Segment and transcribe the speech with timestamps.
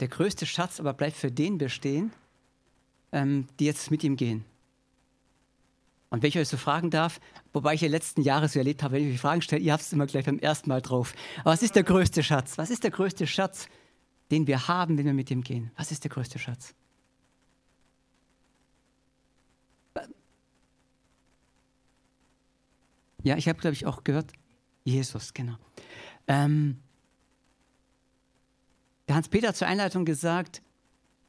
[0.00, 2.12] der größte Schatz aber bleibt für den bestehen,
[3.12, 4.44] ähm, die jetzt mit ihm gehen.
[6.10, 7.20] Und wenn ich euch so fragen darf,
[7.52, 9.82] wobei ich ja letzten Jahre so erlebt habe, wenn ich euch Fragen stelle, ihr habt
[9.82, 11.14] es immer gleich beim ersten Mal drauf.
[11.40, 12.58] Aber was ist der größte Schatz?
[12.58, 13.68] Was ist der größte Schatz,
[14.32, 15.70] den wir haben, wenn wir mit ihm gehen?
[15.76, 16.74] Was ist der größte Schatz?
[23.22, 24.32] Ja, ich habe, glaube ich, auch gehört,
[24.84, 25.56] Jesus, genau.
[26.26, 26.78] Ähm,
[29.10, 30.62] der Hans-Peter hat zur Einleitung gesagt,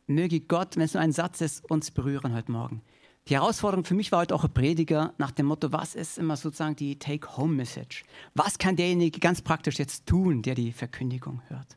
[0.05, 2.83] möge Gott, wenn es nur ein Satz ist, uns berühren heute Morgen.
[3.27, 6.37] Die Herausforderung für mich war heute auch ein Prediger nach dem Motto, was ist immer
[6.37, 8.03] sozusagen die Take-Home-Message?
[8.35, 11.75] Was kann derjenige ganz praktisch jetzt tun, der die Verkündigung hört?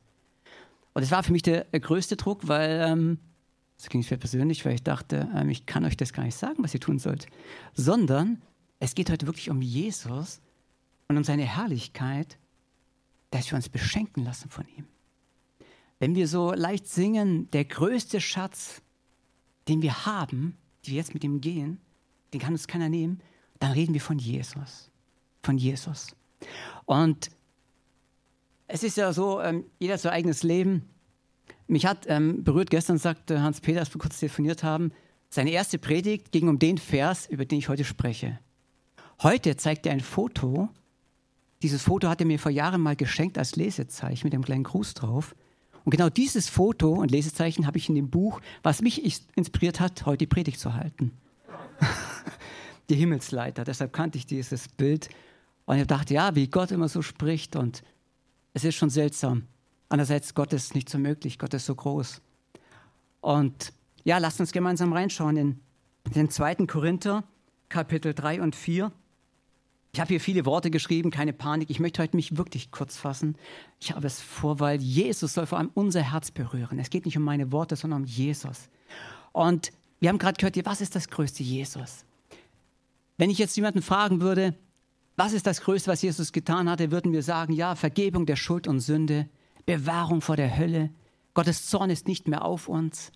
[0.93, 3.19] Und das war für mich der, größte Druck, weil, ähm,
[3.79, 6.63] das ging mir persönlich, weil ich dachte, ähm, ich kann euch das gar nicht sagen,
[6.63, 7.29] was ihr tun sollt.
[7.73, 8.43] Sondern
[8.79, 10.43] es geht heute wirklich um Jesus
[11.09, 12.37] und um seine Herrlichkeit,
[13.31, 14.85] dass wir uns beschenken lassen von ihm.
[16.05, 18.83] Wenn wir so leicht singen, der größte Schatz,
[19.69, 21.81] den wir haben, die wir jetzt mit ihm gehen,
[22.35, 23.23] den kann uns keiner nehmen,
[23.59, 24.91] dann reden wir von Jesus.
[25.43, 26.15] Von Jesus.
[26.85, 27.31] Und
[28.67, 30.83] es ist ja so, ähm, jeder sein eigenes Leben.
[31.69, 34.93] Mich hat ähm, berührt, gestern sagte Hans-Peter, als wir kurz telefoniert haben,
[35.31, 38.39] seine erste Predigt ging um den Vers, über den ich heute spreche.
[39.23, 40.69] Heute zeigt er ein Foto.
[41.63, 44.93] Dieses Foto hat er mir vor Jahren mal geschenkt als Lesezeichen mit einem kleinen Gruß
[44.93, 45.35] drauf.
[45.85, 50.07] Und genau dieses Foto und Lesezeichen habe ich in dem Buch, was mich inspiriert hat,
[50.07, 51.13] heute die Predigt zu halten.
[52.89, 53.65] die Himmelsleiter.
[53.65, 55.11] Deshalb kannte ich dieses Bild.
[55.67, 57.55] Und ich dachte, ja, wie Gott immer so spricht.
[57.57, 57.83] Und
[58.55, 59.45] es ist schon seltsam.
[59.91, 61.39] Andererseits, Gott ist nicht so möglich.
[61.39, 62.23] Gott ist so groß.
[63.21, 63.73] Und
[64.05, 65.61] ja, lasst uns gemeinsam reinschauen in
[66.15, 67.25] den zweiten Korinther,
[67.69, 68.93] Kapitel 3 und 4.
[69.95, 71.71] Ich habe hier viele Worte geschrieben, keine Panik.
[71.71, 73.37] Ich möchte heute mich wirklich kurz fassen.
[73.79, 76.81] Ich habe es vor, weil Jesus soll vor allem unser Herz berühren.
[76.81, 78.71] Es geht nicht um meine Worte, sondern um Jesus.
[79.31, 79.71] Und
[80.01, 82.05] wir haben gerade gehört, was ist das größte Jesus?
[83.19, 84.57] Wenn ich jetzt jemanden fragen würde,
[85.15, 88.67] was ist das Größte, was Jesus getan hatte, würden wir sagen, ja, Vergebung der Schuld
[88.67, 89.29] und Sünde,
[89.65, 90.91] Bewahrung vor der Hölle,
[91.35, 93.13] Gottes Zorn ist nicht mehr auf uns.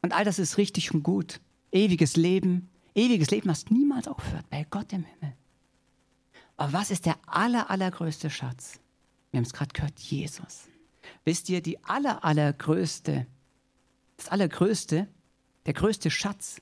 [0.00, 1.42] Und all das ist richtig und gut.
[1.72, 5.34] Ewiges Leben, ewiges Leben, das niemals aufhört, bei Gott im Himmel.
[6.60, 8.80] Aber was ist der aller, allergrößte Schatz?
[9.30, 10.68] Wir haben es gerade gehört, Jesus.
[11.24, 13.26] Wisst ihr, die aller, allergrößte,
[14.18, 15.08] das allergrößte,
[15.64, 16.60] der größte Schatz,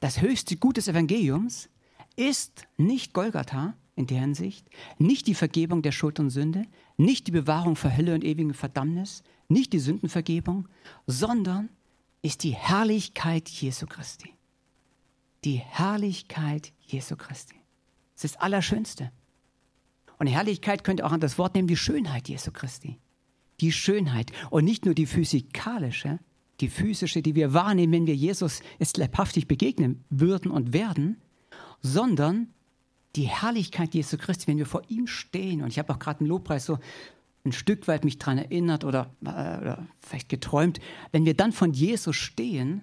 [0.00, 1.68] das höchste Gut des Evangeliums
[2.16, 6.64] ist nicht Golgatha in der Hinsicht, nicht die Vergebung der Schuld und Sünde,
[6.96, 10.68] nicht die Bewahrung vor Hölle und ewigen Verdammnis, nicht die Sündenvergebung,
[11.06, 11.68] sondern
[12.20, 14.34] ist die Herrlichkeit Jesu Christi.
[15.44, 17.54] Die Herrlichkeit Jesu Christi.
[18.24, 19.12] Das ist das Allerschönste.
[20.18, 22.98] Und Herrlichkeit könnt ihr auch an das Wort nehmen, die Schönheit Jesu Christi.
[23.60, 24.32] Die Schönheit.
[24.48, 26.18] Und nicht nur die physikalische,
[26.60, 31.20] die physische, die wir wahrnehmen, wenn wir Jesus jetzt leibhaftig begegnen würden und werden,
[31.82, 32.48] sondern
[33.14, 35.60] die Herrlichkeit Jesu Christi, wenn wir vor ihm stehen.
[35.60, 36.78] Und ich habe auch gerade einen Lobpreis so
[37.44, 40.80] ein Stück weit mich daran erinnert oder, äh, oder vielleicht geträumt,
[41.12, 42.80] wenn wir dann von Jesus stehen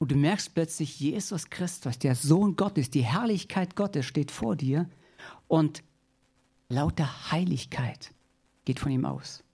[0.00, 4.88] und du merkst plötzlich, Jesus Christus, der Sohn Gottes, die Herrlichkeit Gottes steht vor dir
[5.46, 5.82] und
[6.70, 8.12] lauter Heiligkeit
[8.64, 9.44] geht von ihm aus.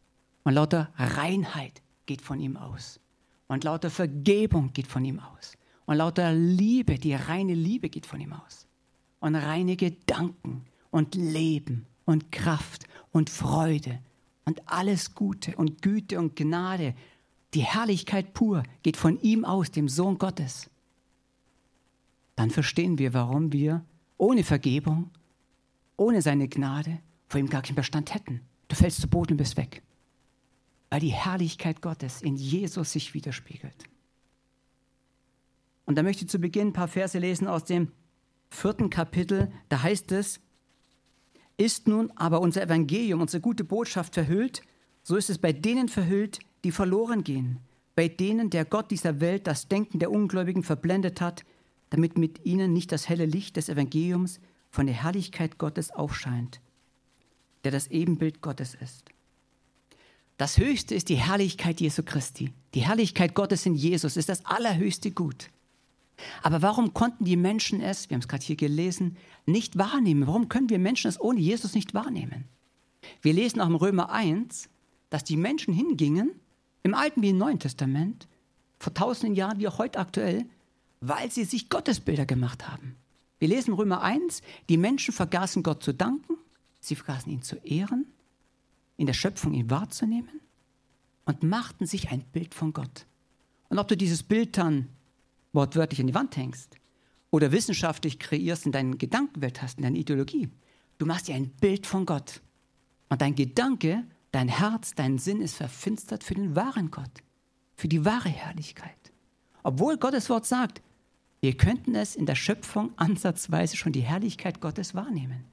[0.45, 3.01] Und lauter Reinheit geht von ihm aus.
[3.49, 5.55] Und lauter Vergebung geht von ihm aus.
[5.85, 8.69] Und lauter Liebe, die reine Liebe geht von ihm aus.
[9.19, 13.99] Und reine Gedanken und Leben und Kraft und Freude
[14.45, 16.95] und alles Gute und Güte und Gnade
[17.57, 20.69] die Herrlichkeit pur geht von ihm aus, dem Sohn Gottes.
[22.35, 23.83] Dann verstehen wir, warum wir
[24.19, 25.11] ohne Vergebung,
[25.97, 28.43] ohne seine Gnade vor ihm gar keinen Bestand hätten.
[28.69, 29.83] Du fällst zu Boden und bist weg.
[30.91, 33.85] Weil die Herrlichkeit Gottes in Jesus sich widerspiegelt.
[35.87, 37.91] Und da möchte ich zu Beginn ein paar Verse lesen aus dem
[38.51, 39.51] vierten Kapitel.
[39.71, 40.41] Da heißt es,
[41.57, 44.61] ist nun aber unser Evangelium, unsere gute Botschaft verhüllt,
[45.03, 47.59] so ist es bei denen verhüllt, die verloren gehen,
[47.95, 51.45] bei denen der Gott dieser Welt das Denken der Ungläubigen verblendet hat,
[51.91, 54.41] damit mit ihnen nicht das helle Licht des Evangeliums
[54.71, 56.61] von der Herrlichkeit Gottes aufscheint,
[57.65, 59.07] der das Ebenbild Gottes ist.
[60.37, 62.53] Das Höchste ist die Herrlichkeit Jesu Christi.
[62.75, 65.51] Die Herrlichkeit Gottes in Jesus ist das allerhöchste Gut.
[66.43, 69.17] Aber warum konnten die Menschen es, wir haben es gerade hier gelesen,
[69.47, 70.27] nicht wahrnehmen?
[70.27, 72.45] Warum können wir Menschen es ohne Jesus nicht wahrnehmen?
[73.23, 74.69] Wir lesen auch im Römer 1,
[75.09, 76.33] dass die Menschen hingingen
[76.87, 78.29] im Alten wie im Neuen Testament,
[78.79, 80.47] vor tausenden Jahren wie auch heute aktuell,
[81.01, 82.95] weil sie sich Gottesbilder gemacht haben.
[83.41, 86.37] Wir lesen Römer 1, die Menschen vergaßen Gott zu danken,
[86.81, 88.07] sie vergaßen ihn zu ehren,
[88.97, 90.41] in der Schöpfung ihn wahrzunehmen.
[91.25, 93.05] und machten sich ein Bild von Gott.
[93.69, 94.89] Und ob du dieses Bild dann
[95.53, 96.77] wortwörtlich an die Wand hängst
[97.33, 100.49] oder wissenschaftlich kreierst in deinen Gedankenwelt hast, in deiner Ideologie,
[100.99, 102.41] du machst dir ein Bild von Gott.
[103.09, 104.05] Und dein Gedanke,
[104.37, 107.23] dein Herz, dein Sinn ist verfinstert für den wahren Gott,
[107.75, 108.93] für die wahre Herrlichkeit.
[109.63, 110.83] Obwohl Gottes Wort sagt,
[111.41, 115.45] wir könnten es in der Schöpfung ansatzweise schon die Herrlichkeit Gottes wahrnehmen.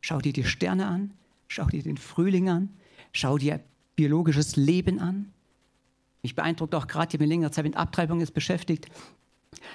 [0.00, 1.14] Schau dir die Sterne an,
[1.46, 2.70] schau dir den Frühling an,
[3.12, 3.60] schau dir
[3.94, 5.32] biologisches Leben an.
[6.22, 8.88] Mich beeindruckt auch gerade, ich habe mich längere Zeit mit Abtreibung jetzt beschäftigt,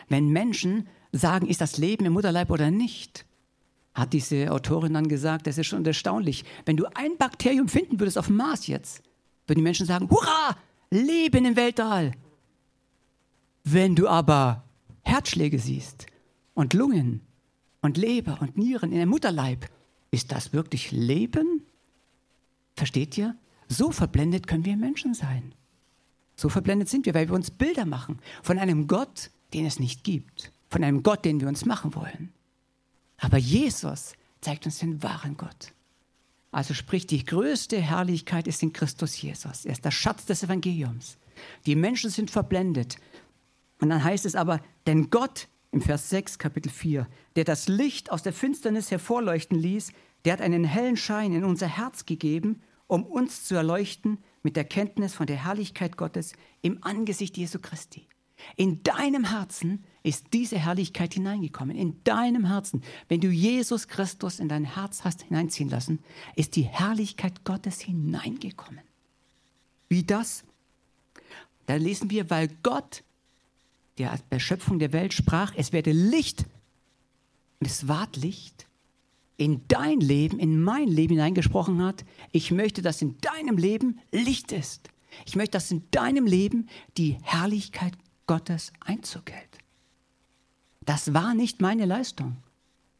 [0.10, 3.26] wenn Menschen sagen, ist das Leben im Mutterleib oder nicht,
[3.98, 6.46] hat diese Autorin dann gesagt, das ist schon erstaunlich.
[6.66, 9.02] Wenn du ein Bakterium finden würdest auf dem Mars jetzt,
[9.48, 10.56] würden die Menschen sagen, hurra,
[10.92, 12.12] Leben im Weltall.
[13.64, 14.64] Wenn du aber
[15.02, 16.06] Herzschläge siehst
[16.54, 17.22] und Lungen
[17.82, 19.66] und Leber und Nieren in der Mutterleib,
[20.12, 21.64] ist das wirklich Leben?
[22.76, 23.36] Versteht ihr?
[23.68, 25.56] So verblendet können wir Menschen sein.
[26.36, 30.04] So verblendet sind wir, weil wir uns Bilder machen von einem Gott, den es nicht
[30.04, 32.32] gibt, von einem Gott, den wir uns machen wollen.
[33.18, 35.74] Aber Jesus zeigt uns den wahren Gott.
[36.52, 39.66] Also sprich, die größte Herrlichkeit ist in Christus Jesus.
[39.66, 41.18] Er ist der Schatz des Evangeliums.
[41.66, 42.98] Die Menschen sind verblendet.
[43.80, 48.12] Und dann heißt es aber, denn Gott, im Vers 6, Kapitel 4, der das Licht
[48.12, 49.92] aus der Finsternis hervorleuchten ließ,
[50.26, 54.64] der hat einen hellen Schein in unser Herz gegeben, um uns zu erleuchten mit der
[54.64, 58.08] Kenntnis von der Herrlichkeit Gottes im Angesicht Jesu Christi.
[58.56, 61.76] In deinem Herzen ist diese Herrlichkeit hineingekommen.
[61.76, 66.00] In deinem Herzen, wenn du Jesus Christus in dein Herz hast hineinziehen lassen,
[66.36, 68.82] ist die Herrlichkeit Gottes hineingekommen.
[69.90, 70.44] Wie das?
[71.66, 73.04] Da lesen wir, weil Gott,
[73.98, 76.46] der als Erschöpfung der Welt sprach, es werde Licht
[77.60, 78.68] und es ward Licht,
[79.38, 82.06] in dein Leben, in mein Leben hineingesprochen hat.
[82.32, 84.90] Ich möchte, dass in deinem Leben Licht ist.
[85.26, 86.68] Ich möchte, dass in deinem Leben
[86.98, 87.94] die Herrlichkeit
[88.28, 89.58] Gottes Einzug hält.
[90.82, 92.38] Das war nicht meine Leistung.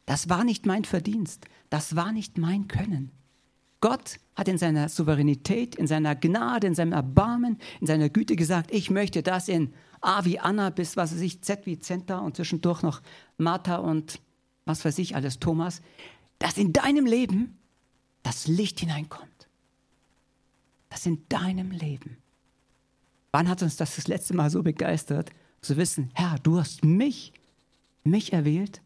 [0.06, 1.46] Das war nicht mein Verdienst.
[1.70, 3.12] Das war nicht mein Können.
[3.80, 8.72] Gott hat in seiner Souveränität, in seiner Gnade, in seinem Erbarmen, in seiner Güte gesagt,
[8.72, 12.36] ich möchte das in A wie Anna bis was weiß ich, Z wie Zenta und
[12.36, 13.02] zwischendurch noch
[13.36, 14.20] Martha und
[14.64, 15.80] was weiß ich alles, Thomas,
[16.38, 17.58] dass in deinem Leben
[18.22, 19.48] das Licht hineinkommt.
[20.90, 22.18] Das in deinem Leben
[23.32, 25.30] Wann hat uns das das letzte Mal so begeistert,
[25.60, 27.32] zu wissen, Herr, du hast mich,
[28.04, 28.80] mich erwählt,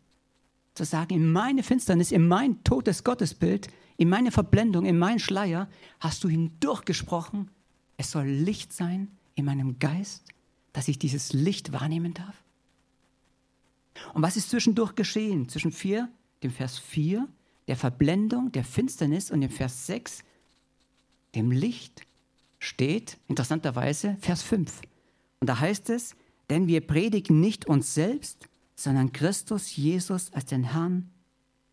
[0.74, 5.68] zu sagen, in meine Finsternis, in mein totes Gottesbild, in meine Verblendung, in meinen Schleier
[6.00, 7.50] hast du hindurchgesprochen,
[7.98, 10.24] es soll Licht sein in meinem Geist,
[10.72, 12.42] dass ich dieses Licht wahrnehmen darf.
[14.14, 15.48] Und was ist zwischendurch geschehen?
[15.48, 16.08] Zwischen 4,
[16.42, 17.28] dem Vers 4,
[17.68, 20.24] der Verblendung, der Finsternis und dem Vers 6,
[21.34, 22.02] dem Licht
[22.62, 24.82] steht interessanterweise Vers 5.
[25.40, 26.14] Und da heißt es,
[26.48, 31.10] denn wir predigen nicht uns selbst, sondern Christus Jesus als den Herrn,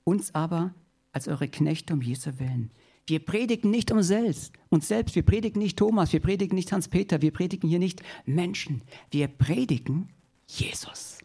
[0.03, 0.73] uns aber
[1.11, 2.71] als eure Knechte um Jesu willen.
[3.05, 7.21] Wir predigen nicht um selbst, uns selbst, wir predigen nicht Thomas, wir predigen nicht Hans-Peter,
[7.21, 8.81] wir predigen hier nicht Menschen,
[9.11, 10.09] wir predigen
[10.47, 11.19] Jesus.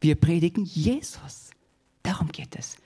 [0.00, 1.50] Wir predigen Jesus.
[2.02, 2.76] Darum geht es.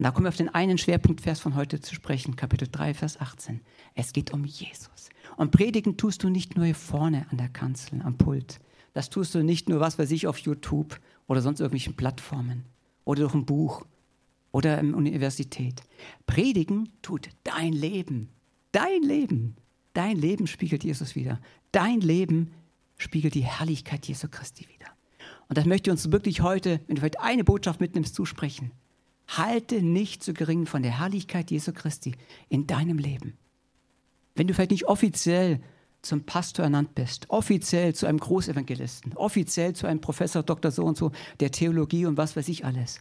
[0.00, 3.20] Und da kommen wir auf den einen Schwerpunktvers von heute zu sprechen, Kapitel 3, Vers
[3.20, 3.60] 18.
[3.94, 5.10] Es geht um Jesus.
[5.36, 8.60] Und predigen tust du nicht nur hier vorne an der Kanzel, am Pult.
[8.94, 12.64] Das tust du nicht nur, was weiß ich, auf YouTube oder sonst irgendwelchen Plattformen
[13.04, 13.84] oder durch ein Buch
[14.52, 15.82] oder in der Universität.
[16.24, 18.30] Predigen tut dein Leben.
[18.72, 19.54] Dein Leben.
[19.92, 21.38] Dein Leben spiegelt Jesus wieder.
[21.72, 22.52] Dein Leben
[22.96, 24.90] spiegelt die Herrlichkeit Jesu Christi wieder.
[25.50, 28.70] Und das möchte ich uns wirklich heute, wenn du heute eine Botschaft mitnimmst, zusprechen.
[29.36, 32.14] Halte nicht zu gering von der Herrlichkeit Jesu Christi
[32.48, 33.38] in deinem Leben.
[34.34, 35.60] Wenn du vielleicht nicht offiziell
[36.02, 40.96] zum Pastor ernannt bist, offiziell zu einem Großevangelisten, offiziell zu einem Professor, Doktor so und
[40.96, 43.00] so, der Theologie und was weiß ich alles.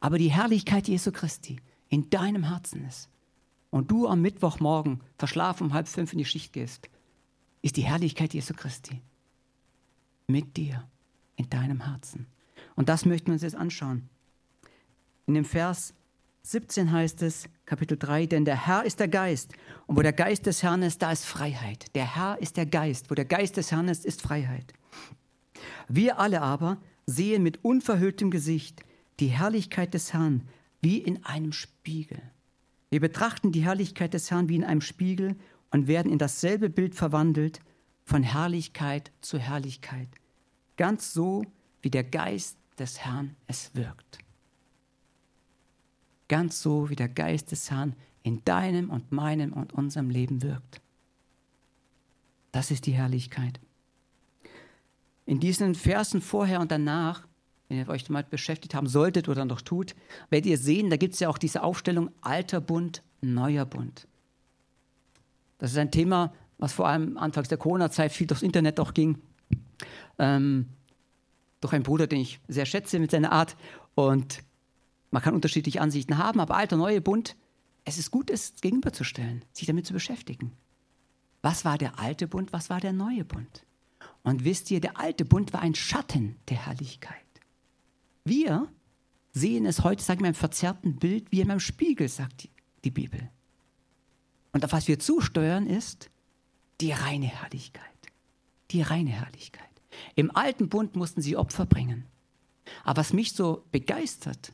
[0.00, 3.08] Aber die Herrlichkeit Jesu Christi in deinem Herzen ist
[3.70, 6.88] und du am Mittwochmorgen verschlafen um halb fünf in die Schicht gehst,
[7.62, 9.00] ist die Herrlichkeit Jesu Christi
[10.26, 10.88] mit dir
[11.36, 12.26] in deinem Herzen.
[12.74, 14.08] Und das möchten wir uns jetzt anschauen.
[15.26, 15.94] In dem Vers
[16.42, 19.54] 17 heißt es, Kapitel 3, denn der Herr ist der Geist.
[19.86, 21.94] Und wo der Geist des Herrn ist, da ist Freiheit.
[21.94, 23.10] Der Herr ist der Geist.
[23.10, 24.74] Wo der Geist des Herrn ist, ist Freiheit.
[25.88, 26.76] Wir alle aber
[27.06, 28.84] sehen mit unverhülltem Gesicht
[29.20, 30.42] die Herrlichkeit des Herrn
[30.82, 32.20] wie in einem Spiegel.
[32.90, 35.36] Wir betrachten die Herrlichkeit des Herrn wie in einem Spiegel
[35.70, 37.60] und werden in dasselbe Bild verwandelt,
[38.04, 40.08] von Herrlichkeit zu Herrlichkeit.
[40.76, 41.42] Ganz so,
[41.80, 44.18] wie der Geist des Herrn es wirkt
[46.28, 50.80] ganz so wie der Geist des Herrn in deinem und meinem und unserem Leben wirkt.
[52.52, 53.60] Das ist die Herrlichkeit.
[55.26, 57.26] In diesen Versen vorher und danach,
[57.68, 59.94] wenn ihr euch damit beschäftigt haben solltet oder noch tut,
[60.30, 64.06] werdet ihr sehen, da gibt es ja auch diese Aufstellung alter Bund, neuer Bund.
[65.58, 69.18] Das ist ein Thema, was vor allem anfangs der Corona-Zeit viel durchs Internet auch ging.
[70.18, 70.68] Ähm,
[71.60, 73.56] durch einen Bruder, den ich sehr schätze mit seiner Art.
[73.94, 74.44] Und
[75.14, 77.36] man kann unterschiedliche Ansichten haben, aber alter, neuer Bund,
[77.84, 80.50] es ist gut, es gegenüberzustellen, sich damit zu beschäftigen.
[81.40, 83.64] Was war der alte Bund, was war der neue Bund?
[84.24, 87.14] Und wisst ihr, der alte Bund war ein Schatten der Herrlichkeit.
[88.24, 88.68] Wir
[89.32, 92.50] sehen es heute, sagen wir, im verzerrten Bild, wie in einem Spiegel, sagt die,
[92.82, 93.30] die Bibel.
[94.52, 96.10] Und auf was wir zusteuern, ist
[96.80, 97.84] die reine Herrlichkeit.
[98.72, 99.62] Die reine Herrlichkeit.
[100.16, 102.04] Im alten Bund mussten sie Opfer bringen.
[102.82, 104.52] Aber was mich so begeistert,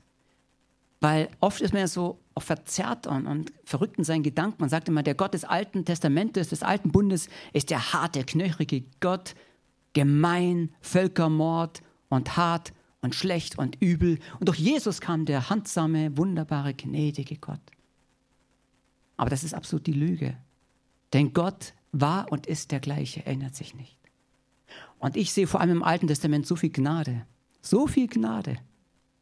[1.01, 4.57] weil oft ist man ja so auch verzerrt und, und verrückt in seinen Gedanken.
[4.61, 8.85] Man sagt immer, der Gott des Alten Testamentes, des Alten Bundes, ist der harte, knöchrige
[9.01, 9.35] Gott,
[9.95, 14.19] gemein, Völkermord und hart und schlecht und übel.
[14.39, 17.61] Und durch Jesus kam der handsame, wunderbare, gnädige Gott.
[19.17, 20.37] Aber das ist absolut die Lüge.
[21.13, 23.97] Denn Gott war und ist der gleiche, ändert sich nicht.
[24.99, 27.27] Und ich sehe vor allem im Alten Testament so viel Gnade.
[27.63, 28.59] So viel Gnade.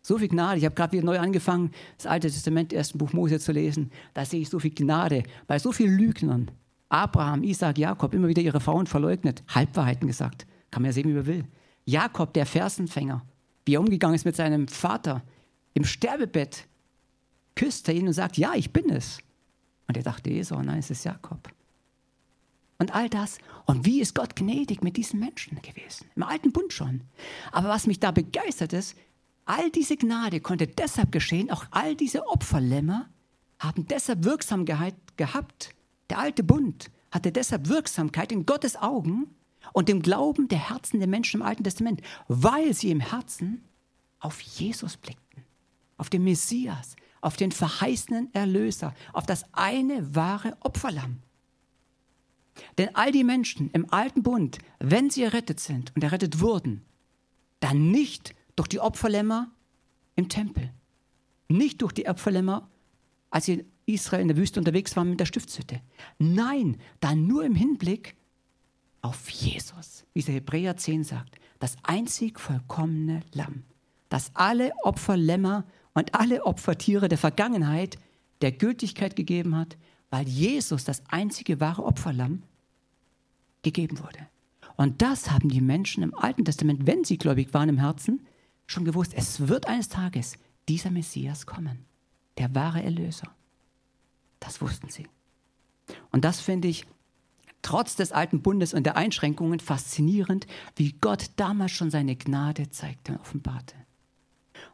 [0.08, 0.56] So viel Gnade.
[0.56, 3.90] Ich habe gerade wieder neu angefangen, das Alte Testament, ersten Buch Mose zu lesen.
[4.14, 6.50] Da sehe ich so viel Gnade bei so vielen Lügnern.
[6.88, 10.46] Abraham, Isaac, Jakob, immer wieder ihre Frauen verleugnet, Halbwahrheiten gesagt.
[10.70, 11.44] Kann man ja sehen, wie man will.
[11.84, 13.22] Jakob, der Versenfänger,
[13.66, 15.22] wie er umgegangen ist mit seinem Vater
[15.74, 16.66] im Sterbebett,
[17.54, 19.18] küsst er ihn und sagt, ja, ich bin es.
[19.88, 21.52] Und er dachte, Esau, nein, es ist Jakob
[22.78, 23.38] und all das.
[23.66, 26.06] Und wie ist Gott gnädig mit diesen Menschen gewesen?
[26.16, 27.02] Im alten Bund schon.
[27.52, 28.96] Aber was mich da begeistert ist,
[29.48, 33.08] all diese Gnade konnte deshalb geschehen, auch all diese Opferlämmer
[33.58, 35.74] haben deshalb Wirksamkeit gehabt.
[36.10, 39.34] Der alte Bund hatte deshalb Wirksamkeit in Gottes Augen
[39.72, 43.64] und im Glauben der Herzen der Menschen im Alten Testament, weil sie im Herzen
[44.20, 45.44] auf Jesus blickten,
[45.96, 51.18] auf den Messias, auf den verheißenen Erlöser, auf das eine wahre Opferlamm.
[52.76, 56.84] Denn all die Menschen im alten Bund, wenn sie errettet sind und errettet wurden,
[57.60, 59.50] dann nicht durch die Opferlämmer
[60.16, 60.72] im Tempel,
[61.48, 62.68] nicht durch die Opferlämmer,
[63.30, 65.80] als sie in Israel in der Wüste unterwegs waren mit der Stiftshütte.
[66.18, 68.16] Nein, dann nur im Hinblick
[69.00, 73.64] auf Jesus, wie der Hebräer 10 sagt, das einzig vollkommene Lamm,
[74.08, 77.98] das alle Opferlämmer und alle Opfertiere der Vergangenheit
[78.42, 79.76] der Gültigkeit gegeben hat,
[80.10, 82.42] weil Jesus das einzige wahre Opferlamm
[83.62, 84.26] gegeben wurde.
[84.76, 88.26] Und das haben die Menschen im Alten Testament, wenn sie gläubig waren im Herzen,
[88.68, 89.12] schon gewusst.
[89.14, 90.36] Es wird eines Tages
[90.68, 91.84] dieser Messias kommen,
[92.36, 93.34] der wahre Erlöser.
[94.38, 95.08] Das wussten sie.
[96.10, 96.86] Und das finde ich
[97.62, 100.46] trotz des alten Bundes und der Einschränkungen faszinierend,
[100.76, 103.74] wie Gott damals schon seine Gnade zeigte und offenbarte.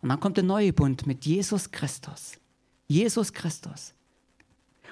[0.02, 2.38] Und dann kommt der neue Bund mit Jesus Christus.
[2.86, 3.94] Jesus Christus.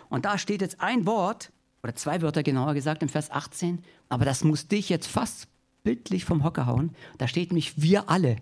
[0.08, 4.24] Und da steht jetzt ein Wort, oder zwei Wörter genauer gesagt im Vers 18, aber
[4.24, 5.48] das muss dich jetzt fast
[5.82, 6.94] bildlich vom Hocker hauen.
[7.18, 8.36] Da steht nämlich wir alle.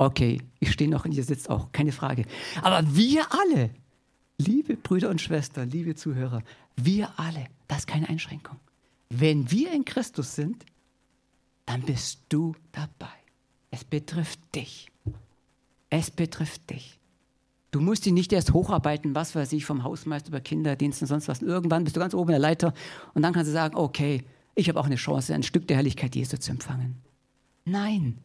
[0.00, 2.24] Okay, ich stehe noch und ihr sitzt auch, keine Frage.
[2.62, 3.68] Aber wir alle,
[4.38, 6.42] liebe Brüder und Schwestern, liebe Zuhörer,
[6.74, 8.56] wir alle, das ist keine Einschränkung.
[9.10, 10.64] Wenn wir in Christus sind,
[11.66, 13.12] dann bist du dabei.
[13.70, 14.90] Es betrifft dich.
[15.90, 16.98] Es betrifft dich.
[17.70, 21.28] Du musst dich nicht erst hocharbeiten, was weiß ich, vom Hausmeister über Kinderdienst und sonst
[21.28, 21.42] was.
[21.42, 22.72] irgendwann bist du ganz oben in der Leiter
[23.12, 26.16] und dann kannst du sagen, okay, ich habe auch eine Chance, ein Stück der Herrlichkeit
[26.16, 27.02] Jesu zu empfangen.
[27.66, 28.16] Nein,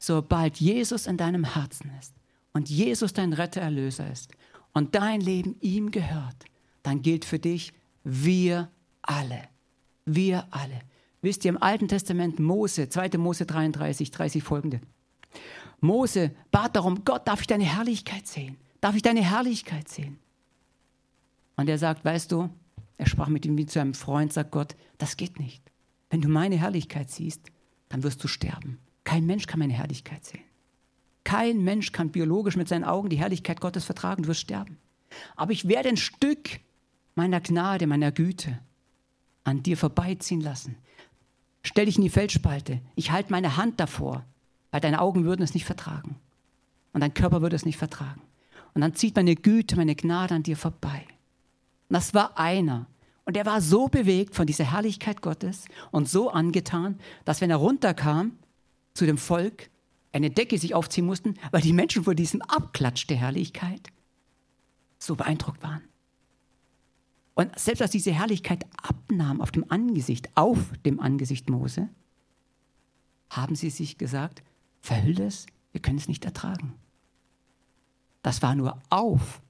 [0.00, 2.14] sobald Jesus in deinem Herzen ist
[2.52, 4.32] und Jesus dein Retter, Erlöser ist
[4.72, 6.46] und dein Leben ihm gehört,
[6.82, 8.70] dann gilt für dich, wir
[9.02, 9.42] alle,
[10.06, 10.80] wir alle.
[11.22, 13.18] Wisst ihr, im Alten Testament Mose, 2.
[13.18, 14.80] Mose 33, 30 folgende.
[15.80, 18.56] Mose bat darum, Gott, darf ich deine Herrlichkeit sehen?
[18.80, 20.18] Darf ich deine Herrlichkeit sehen?
[21.56, 22.48] Und er sagt, weißt du,
[22.96, 25.62] er sprach mit ihm wie zu einem Freund, sagt Gott, das geht nicht.
[26.08, 27.50] Wenn du meine Herrlichkeit siehst,
[27.90, 28.78] dann wirst du sterben.
[29.10, 30.44] Kein Mensch kann meine Herrlichkeit sehen.
[31.24, 34.78] Kein Mensch kann biologisch mit seinen Augen die Herrlichkeit Gottes vertragen, du wirst sterben.
[35.34, 36.60] Aber ich werde ein Stück
[37.16, 38.60] meiner Gnade, meiner Güte
[39.42, 40.76] an dir vorbeiziehen lassen.
[41.64, 42.82] Stell dich in die Felsspalte.
[42.94, 44.24] Ich halte meine Hand davor,
[44.70, 46.14] weil deine Augen würden es nicht vertragen.
[46.92, 48.22] Und dein Körper würde es nicht vertragen.
[48.74, 51.04] Und dann zieht meine Güte, meine Gnade an dir vorbei.
[51.88, 52.86] Und das war einer.
[53.24, 57.56] Und er war so bewegt von dieser Herrlichkeit Gottes und so angetan, dass wenn er
[57.56, 58.36] runterkam
[59.00, 59.70] zu dem Volk,
[60.12, 63.88] eine Decke sich aufziehen mussten, weil die Menschen vor diesem Abklatsch der Herrlichkeit
[64.98, 65.80] so beeindruckt waren.
[67.32, 71.88] Und selbst als diese Herrlichkeit abnahm auf dem Angesicht, auf dem Angesicht Mose,
[73.30, 74.42] haben sie sich gesagt,
[74.82, 76.74] verhüll es, wir können es nicht ertragen.
[78.20, 79.40] Das war nur auf,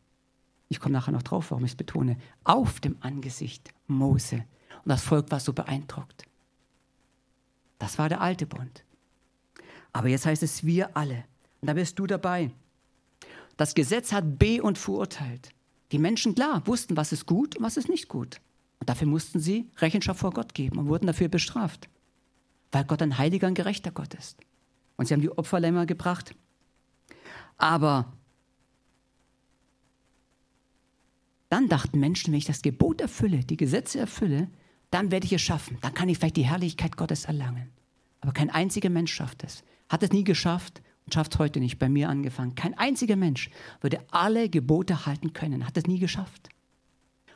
[0.69, 4.45] ich komme nachher noch drauf, warum ich es betone, auf dem Angesicht Mose.
[4.85, 6.23] Und das Volk war so beeindruckt.
[7.81, 8.85] Das war der alte Bund.
[9.93, 11.25] Aber jetzt heißt es wir alle.
[11.61, 12.51] Und da bist du dabei.
[13.57, 15.51] Das Gesetz hat be- und verurteilt.
[15.93, 18.41] Die Menschen, klar, wussten, was ist gut und was ist nicht gut.
[18.79, 21.89] Und dafür mussten sie Rechenschaft vor Gott geben und wurden dafür bestraft.
[22.73, 24.39] Weil Gott ein heiliger und gerechter Gott ist.
[24.97, 26.35] Und sie haben die Opferlämmer gebracht.
[27.59, 28.13] Aber
[31.51, 34.49] dann dachten Menschen, wenn ich das Gebot erfülle, die Gesetze erfülle,
[34.91, 35.79] dann werde ich es schaffen.
[35.83, 37.71] Dann kann ich vielleicht die Herrlichkeit Gottes erlangen.
[38.21, 39.63] Aber kein einziger Mensch schafft es.
[39.91, 41.79] Hat es nie geschafft und schafft es heute nicht.
[41.79, 42.55] Bei mir angefangen.
[42.55, 45.67] Kein einziger Mensch würde alle Gebote halten können.
[45.67, 46.49] Hat es nie geschafft.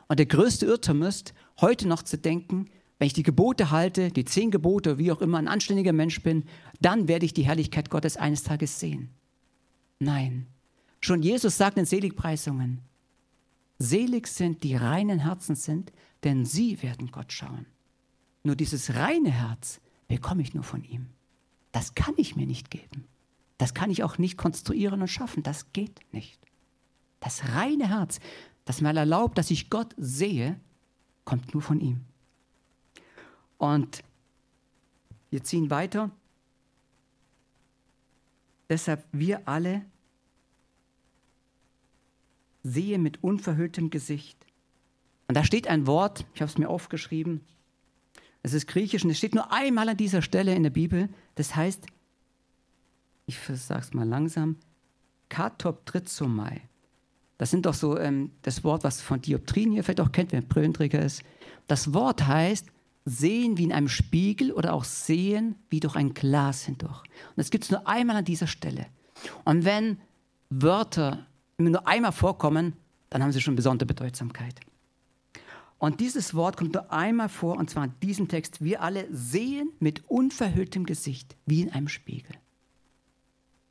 [0.07, 4.23] Und der größte Irrtum ist, heute noch zu denken, wenn ich die Gebote halte, die
[4.23, 6.45] zehn Gebote, wie auch immer, ein anständiger Mensch bin,
[6.79, 9.09] dann werde ich die Herrlichkeit Gottes eines Tages sehen.
[9.99, 10.47] Nein.
[11.01, 12.81] Schon Jesus sagt in Seligpreisungen,
[13.79, 15.91] selig sind die reinen Herzen sind,
[16.23, 17.65] denn sie werden Gott schauen.
[18.43, 21.09] Nur dieses reine Herz bekomme ich nur von ihm.
[21.75, 23.05] Das kann ich mir nicht geben.
[23.57, 25.43] Das kann ich auch nicht konstruieren und schaffen.
[25.43, 26.39] Das geht nicht.
[27.19, 28.21] Das reine Herz,
[28.63, 30.57] das mal erlaubt, dass ich Gott sehe,
[31.25, 32.05] kommt nur von ihm.
[33.57, 34.05] Und
[35.31, 36.11] wir ziehen weiter.
[38.69, 39.83] Deshalb wir alle
[42.63, 44.37] sehen mit unverhülltem Gesicht.
[45.27, 47.41] Und da steht ein Wort, ich habe es mir aufgeschrieben,
[48.45, 51.09] es ist griechisch und es steht nur einmal an dieser Stelle in der Bibel.
[51.33, 51.87] Das heißt,
[53.25, 54.57] ich sage es mal langsam,
[55.29, 56.61] katoptrizomai.
[57.39, 60.41] Das sind doch so ähm, das Wort, was von Dioptrien hier vielleicht auch kennt, wer
[60.41, 61.23] Brillenträger ist.
[61.65, 62.67] Das Wort heißt
[63.03, 67.01] sehen wie in einem Spiegel oder auch sehen wie durch ein Glas hindurch.
[67.01, 68.85] Und das gibt es nur einmal an dieser Stelle.
[69.43, 69.97] Und wenn
[70.51, 71.25] Wörter
[71.57, 72.73] nur einmal vorkommen,
[73.09, 74.59] dann haben sie schon besondere Bedeutsamkeit.
[75.77, 78.63] Und dieses Wort kommt nur einmal vor, und zwar in diesem Text.
[78.63, 82.35] Wir alle sehen mit unverhülltem Gesicht, wie in einem Spiegel.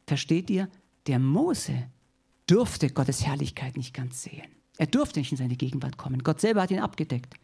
[0.07, 0.69] Versteht ihr?
[1.07, 1.89] Der Mose
[2.47, 4.47] durfte Gottes Herrlichkeit nicht ganz sehen.
[4.77, 6.23] Er durfte nicht in seine Gegenwart kommen.
[6.23, 7.35] Gott selber hat ihn abgedeckt.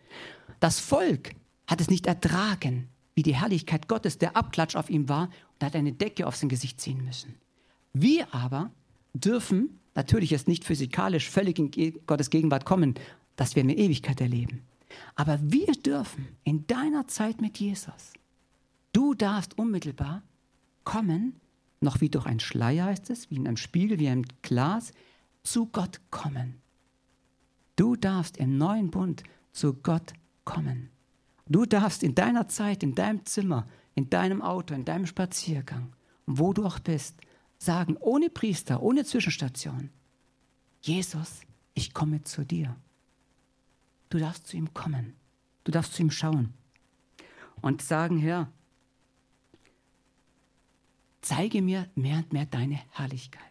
[0.58, 1.30] Das Volk
[1.66, 5.76] hat es nicht ertragen, wie die Herrlichkeit Gottes der Abklatsch auf ihm war und hat
[5.76, 7.34] eine Decke auf sein Gesicht ziehen müssen.
[7.92, 8.70] Wir aber
[9.14, 11.70] dürfen natürlich jetzt nicht physikalisch völlig in
[12.06, 12.94] Gottes Gegenwart kommen,
[13.40, 14.66] dass wir eine Ewigkeit erleben.
[15.14, 18.12] Aber wir dürfen in deiner Zeit mit Jesus,
[18.92, 20.22] du darfst unmittelbar
[20.84, 21.40] kommen,
[21.80, 24.92] noch wie durch ein Schleier heißt es, wie in einem Spiegel, wie ein Glas,
[25.42, 26.60] zu Gott kommen.
[27.76, 29.22] Du darfst im neuen Bund
[29.52, 30.12] zu Gott
[30.44, 30.90] kommen.
[31.48, 35.94] Du darfst in deiner Zeit, in deinem Zimmer, in deinem Auto, in deinem Spaziergang,
[36.26, 37.16] wo du auch bist,
[37.56, 39.88] sagen, ohne Priester, ohne Zwischenstation,
[40.82, 41.40] Jesus,
[41.72, 42.76] ich komme zu dir.
[44.10, 45.14] Du darfst zu ihm kommen.
[45.64, 46.52] Du darfst zu ihm schauen
[47.62, 48.50] und sagen, Herr,
[51.20, 53.42] zeige mir mehr und mehr deine Herrlichkeit.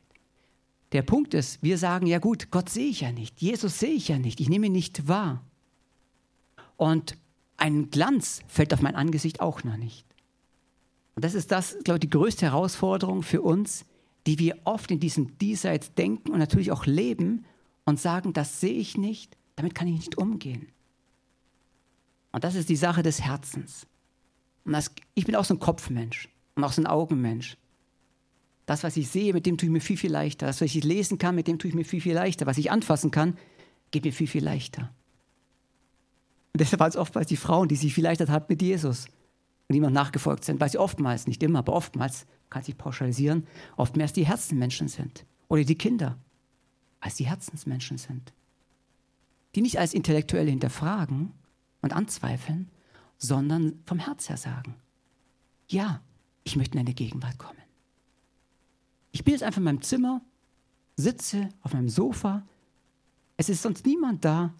[0.91, 4.07] Der Punkt ist, wir sagen, ja gut, Gott sehe ich ja nicht, Jesus sehe ich
[4.07, 5.45] ja nicht, ich nehme ihn nicht wahr.
[6.77, 7.15] Und
[7.57, 10.05] ein Glanz fällt auf mein Angesicht auch noch nicht.
[11.15, 13.85] Und das ist das, glaube ich, die größte Herausforderung für uns,
[14.25, 17.45] die wir oft in diesem Diesseits denken und natürlich auch leben
[17.85, 20.69] und sagen, das sehe ich nicht, damit kann ich nicht umgehen.
[22.31, 23.87] Und das ist die Sache des Herzens.
[24.63, 27.57] Und das, ich bin auch so ein Kopfmensch und auch so ein Augenmensch.
[28.65, 30.45] Das, was ich sehe, mit dem tue ich mir viel, viel leichter.
[30.45, 32.45] Das, was ich lesen kann, mit dem tue ich mir viel, viel leichter.
[32.45, 33.37] Was ich anfassen kann,
[33.91, 34.93] geht mir viel, viel leichter.
[36.53, 39.07] Und deshalb waren es oftmals die Frauen, die sich vielleicht hat mit Jesus
[39.67, 43.45] und ihm nachgefolgt sind, weil sie oftmals, nicht immer, aber oftmals, kann sich pauschalisieren,
[43.75, 45.25] oftmals die Herzensmenschen sind.
[45.49, 46.17] Oder die Kinder,
[47.01, 48.31] als die Herzensmenschen sind.
[49.55, 51.31] Die nicht als Intellektuelle hinterfragen
[51.81, 52.69] und anzweifeln,
[53.17, 54.75] sondern vom Herz her sagen,
[55.67, 56.01] ja,
[56.43, 57.57] ich möchte in deine Gegenwart kommen.
[59.12, 60.21] Ich bin jetzt einfach in meinem Zimmer,
[60.95, 62.47] sitze auf meinem Sofa,
[63.38, 64.53] es ist sonst niemand da,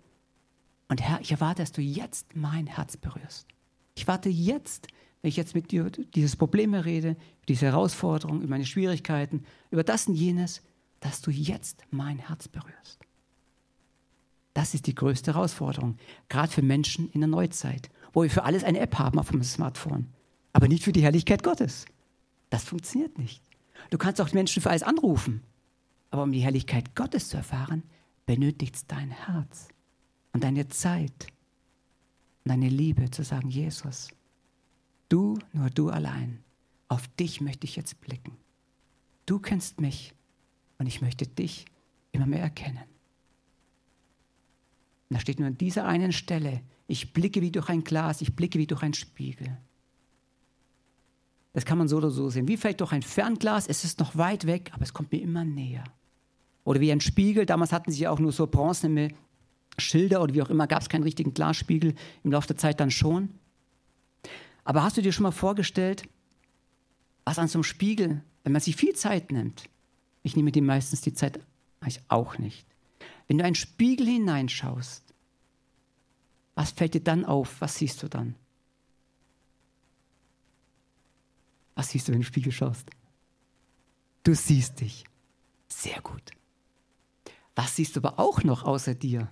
[0.88, 3.48] und Herr, ich erwarte, dass du jetzt mein Herz berührst.
[3.96, 4.88] Ich warte jetzt,
[5.22, 7.16] wenn ich jetzt mit dir dieses Problem rede,
[7.48, 10.62] diese Herausforderung, über meine Schwierigkeiten, über das und jenes,
[11.00, 13.06] dass du jetzt mein Herz berührst.
[14.60, 15.96] Das ist die größte Herausforderung,
[16.28, 19.42] gerade für Menschen in der Neuzeit, wo wir für alles eine App haben auf dem
[19.42, 20.08] Smartphone,
[20.52, 21.86] aber nicht für die Herrlichkeit Gottes.
[22.50, 23.42] Das funktioniert nicht.
[23.90, 25.44] Du kannst auch Menschen für alles anrufen,
[26.12, 27.84] aber um die Herrlichkeit Gottes zu erfahren,
[28.26, 29.70] benötigt es dein Herz.
[30.34, 31.28] und deine Zeit
[32.44, 34.10] und deine Liebe zu sagen, Jesus,
[35.08, 36.44] du, nur du allein,
[36.90, 38.36] auf dich möchte ich jetzt blicken.
[39.26, 40.14] Du kennst mich
[40.80, 41.64] und ich möchte dich
[42.12, 42.99] immer mehr erkennen.
[45.10, 48.36] Und da steht nur an dieser einen Stelle, ich blicke wie durch ein Glas, ich
[48.36, 49.58] blicke wie durch einen Spiegel.
[51.54, 52.48] Das kann man so oder so sehen.
[52.48, 55.44] Wie vielleicht durch ein Fernglas, es ist noch weit weg, aber es kommt mir immer
[55.44, 55.84] näher.
[56.64, 59.10] Oder wie ein Spiegel, damals hatten sie auch nur so bronzene
[59.78, 62.92] Schilder oder wie auch immer, gab es keinen richtigen Glasspiegel, im Laufe der Zeit dann
[62.92, 63.30] schon.
[64.64, 66.04] Aber hast du dir schon mal vorgestellt,
[67.26, 69.70] was an so einem Spiegel, wenn man sich viel Zeit nimmt,
[70.22, 71.40] ich nehme dir meistens die Zeit
[71.88, 72.68] ich auch nicht,
[73.30, 75.14] wenn du einen Spiegel hineinschaust,
[76.56, 77.62] was fällt dir dann auf?
[77.62, 78.36] Was siehst du dann?
[81.76, 82.90] Was siehst du, wenn du in den Spiegel schaust?
[84.24, 85.06] Du siehst dich.
[85.68, 86.32] Sehr gut.
[87.56, 89.32] Was siehst du aber auch noch außer dir?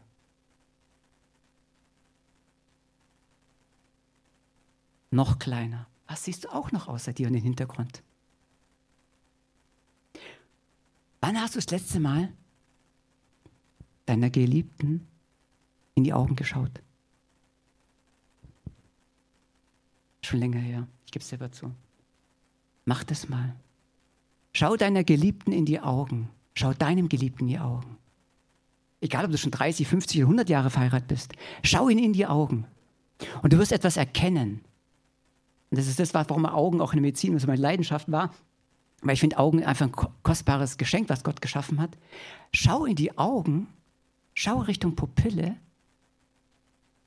[5.10, 5.88] Noch kleiner.
[6.06, 8.04] Was siehst du auch noch außer dir und im Hintergrund?
[11.20, 12.32] Wann hast du das letzte Mal
[14.08, 15.08] deiner Geliebten
[15.94, 16.82] in die Augen geschaut?
[20.22, 20.88] Schon länger her.
[21.06, 21.72] Ich gebe es selber zu.
[22.86, 23.56] Mach das mal.
[24.54, 26.30] Schau deiner Geliebten in die Augen.
[26.56, 27.98] Schau deinem Geliebten in die Augen.
[29.00, 31.34] Egal, ob du schon 30, 50 oder 100 Jahre verheiratet bist.
[31.64, 32.66] Schau ihn in die Augen.
[33.42, 34.62] Und du wirst etwas erkennen.
[35.70, 38.34] Und das ist das, warum Augen auch in der Medizin so meine Leidenschaft war.
[39.02, 39.92] Weil ich finde Augen einfach ein
[40.24, 41.98] kostbares Geschenk, was Gott geschaffen hat.
[42.52, 43.68] Schau in die Augen,
[44.38, 45.58] schau Richtung Pupille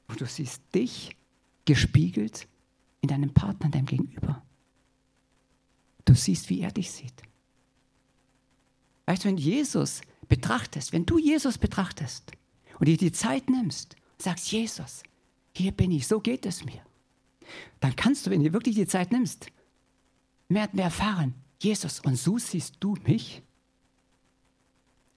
[0.08, 1.16] und du siehst dich
[1.64, 2.48] gespiegelt
[3.02, 4.42] in deinem Partner, in deinem Gegenüber.
[6.04, 7.22] Du siehst, wie er dich sieht.
[9.06, 12.32] Weißt du, wenn Jesus betrachtest, wenn du Jesus betrachtest
[12.80, 15.04] und dir die Zeit nimmst, sagst, Jesus,
[15.54, 16.84] hier bin ich, so geht es mir,
[17.78, 19.46] dann kannst du, wenn du wirklich die Zeit nimmst,
[20.48, 23.42] mehr und mehr erfahren, Jesus, und so siehst du mich?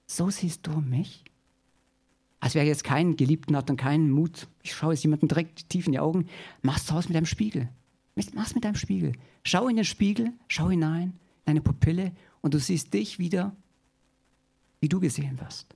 [0.05, 1.23] So siehst du mich?
[2.43, 5.85] Als wer jetzt keinen Geliebten hat und keinen Mut, ich schaue jetzt jemanden direkt tief
[5.85, 6.27] in die Augen,
[6.61, 7.69] machst du aus mit deinem Spiegel.
[8.33, 9.13] Mach's mit deinem Spiegel.
[9.45, 13.55] Schau in den Spiegel, schau hinein, in deine Pupille und du siehst dich wieder,
[14.81, 15.73] wie du gesehen wirst.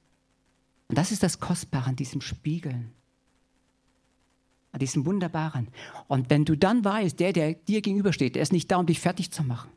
[0.89, 2.91] Und das ist das Kostbare an diesem Spiegeln,
[4.73, 5.69] an diesem Wunderbaren.
[6.10, 8.99] Und wenn du dann weißt, der, der dir gegenübersteht, der ist nicht da, um dich
[8.99, 9.71] fertig zu machen.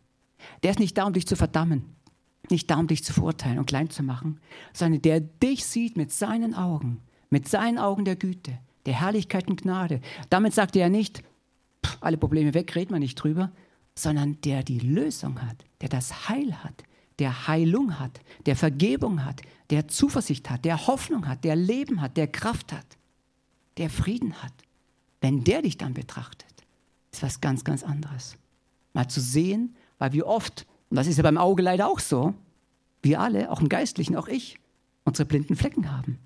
[0.65, 1.85] Der ist nicht da, um dich zu verdammen,
[2.51, 4.41] nicht da, um dich zu verurteilen und klein zu machen,
[4.73, 9.63] sondern der dich sieht mit seinen Augen, mit seinen Augen der Güte, der Herrlichkeit und
[9.63, 10.01] Gnade.
[10.31, 11.23] Damit sagt er nicht,
[12.01, 13.51] alle Probleme weg, redet man nicht drüber,
[13.95, 16.85] sondern der die Lösung hat, der das Heil hat,
[17.19, 22.17] der Heilung hat, der Vergebung hat, der Zuversicht hat, der Hoffnung hat, der Leben hat,
[22.17, 22.97] der Kraft hat,
[23.77, 24.53] der Frieden hat.
[25.21, 26.49] Wenn der dich dann betrachtet,
[27.13, 28.37] ist was ganz, ganz anderes.
[28.95, 32.35] Mal zu sehen, weil wir oft, und das ist ja beim Auge leider auch so,
[33.03, 34.59] wir alle, auch im Geistlichen, auch ich,
[35.05, 36.19] unsere blinden Flecken haben.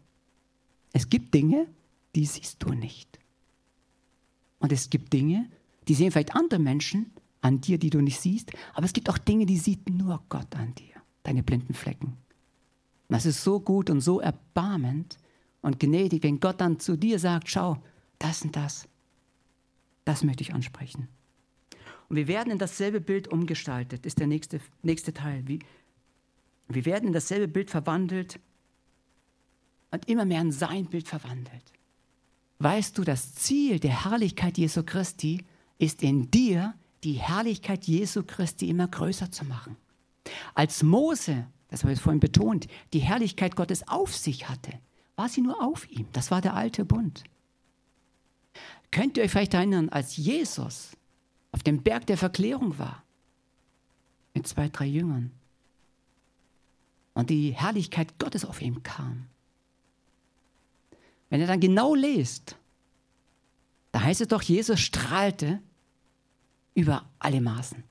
[0.93, 1.67] Es gibt Dinge,
[2.15, 3.19] die siehst du nicht.
[4.59, 5.49] Und es gibt Dinge,
[5.87, 9.19] die sehen vielleicht andere Menschen an dir, die du nicht siehst, aber es gibt auch
[9.19, 12.17] Dinge, die sieht nur Gott an dir, deine blinden Flecken.
[13.09, 15.19] Und das ist so gut und so erbarmend
[15.61, 17.77] und gnädig, wenn Gott dann zu dir sagt, schau,
[18.19, 18.89] das und das,
[20.07, 21.09] das möchte ich ansprechen.
[22.09, 25.43] Und wir werden in dasselbe Bild umgestaltet, ist der nächste, nächste Teil.
[25.47, 25.61] Wie,
[26.69, 28.41] wir werden in dasselbe Bild verwandelt
[29.91, 31.73] und immer mehr in sein Bild verwandelt.
[32.59, 35.45] Weißt du, das Ziel der Herrlichkeit Jesu Christi
[35.79, 39.77] ist in dir, die Herrlichkeit Jesu Christi immer größer zu machen.
[40.55, 44.73] Als Mose, das habe ich vorhin betont, die Herrlichkeit Gottes auf sich hatte,
[45.17, 46.07] war sie nur auf ihm.
[46.13, 47.25] Das war der alte Bund.
[48.91, 50.97] Könnt ihr euch vielleicht erinnern, als Jesus
[51.55, 53.05] auf dem Berg der Verklärung war,
[54.35, 55.31] mit zwei, drei Jüngern,
[57.15, 59.29] und die Herrlichkeit Gottes auf ihm kam?
[61.31, 62.59] Wenn ihr dann genau lest,
[63.93, 65.63] da heißt es doch, Jesus strahlte
[66.75, 67.85] über alle Maßen.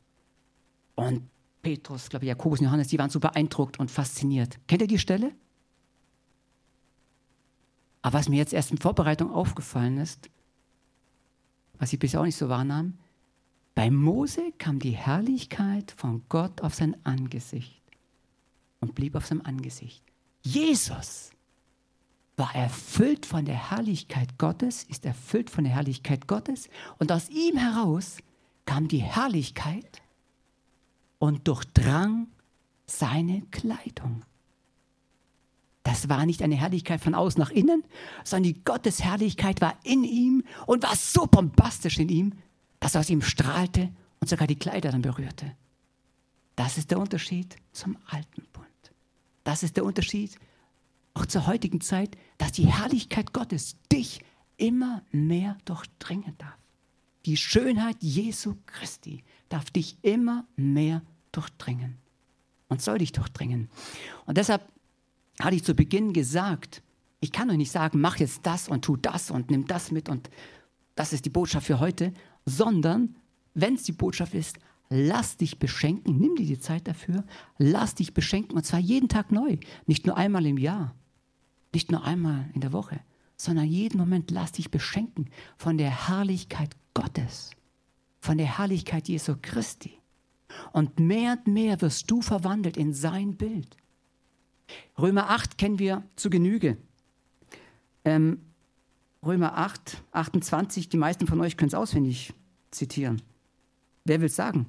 [0.95, 1.29] Und
[1.61, 4.59] Petrus, glaube ich, Jakobus und Johannes, die waren so beeindruckt und fasziniert.
[4.67, 5.31] Kennt ihr die Stelle?
[8.01, 10.29] Aber was mir jetzt erst in Vorbereitung aufgefallen ist,
[11.77, 12.97] was ich bisher auch nicht so wahrnahm,
[13.75, 17.81] bei Mose kam die Herrlichkeit von Gott auf sein Angesicht
[18.79, 20.03] und blieb auf seinem Angesicht.
[20.43, 21.31] Jesus
[22.35, 27.57] war erfüllt von der Herrlichkeit Gottes, ist erfüllt von der Herrlichkeit Gottes und aus ihm
[27.57, 28.17] heraus
[28.65, 30.01] kam die Herrlichkeit
[31.19, 32.27] und durchdrang
[32.85, 34.23] seine Kleidung.
[35.83, 37.83] das war nicht eine Herrlichkeit von außen nach innen,
[38.23, 42.33] sondern die Gottesherrlichkeit war in ihm und war so bombastisch in ihm,
[42.83, 45.55] dass aus ihm strahlte und sogar die Kleider dann berührte.
[46.57, 48.67] Das ist der Unterschied zum alten Bund.
[49.45, 50.37] Das ist der Unterschied
[51.13, 54.19] auch zur heutigen Zeit, dass die Herrlichkeit Gottes dich
[54.57, 56.57] immer mehr durchdringen darf.
[57.25, 61.99] Die Schönheit Jesu Christi darf dich immer mehr durchdringen
[62.67, 63.69] und soll dich durchdringen.
[64.25, 64.61] Und deshalb
[65.39, 66.83] hatte ich zu Beginn gesagt,
[67.21, 70.09] ich kann euch nicht sagen, mach jetzt das und tu das und nimm das mit
[70.09, 70.29] und
[70.95, 72.13] das ist die Botschaft für heute,
[72.45, 73.15] sondern
[73.53, 74.57] wenn es die Botschaft ist,
[74.89, 77.23] lass dich beschenken, nimm dir die Zeit dafür,
[77.57, 80.95] lass dich beschenken und zwar jeden Tag neu, nicht nur einmal im Jahr,
[81.73, 82.99] nicht nur einmal in der Woche,
[83.35, 87.51] sondern jeden Moment lass dich beschenken von der Herrlichkeit Gottes,
[88.19, 89.97] von der Herrlichkeit Jesu Christi.
[90.71, 93.75] Und mehr und mehr wirst du verwandelt in sein Bild.
[94.99, 96.77] Römer 8 kennen wir zu Genüge.
[98.05, 98.39] Ähm,
[99.25, 102.33] Römer 8, 28, die meisten von euch können es auswendig
[102.71, 103.21] zitieren.
[104.05, 104.65] Wer will es sagen?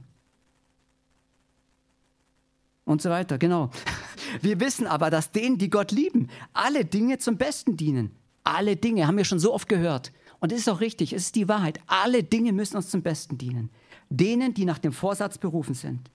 [2.85, 3.71] Und so weiter, genau.
[4.41, 8.11] Wir wissen aber, dass denen, die Gott lieben, alle Dinge zum Besten dienen.
[8.43, 10.13] Alle Dinge, haben wir schon so oft gehört.
[10.39, 11.81] Und es ist auch richtig, es ist die Wahrheit.
[11.87, 13.71] Alle Dinge müssen uns zum Besten dienen.
[14.11, 16.11] Denen, die nach dem Vorsatz berufen sind.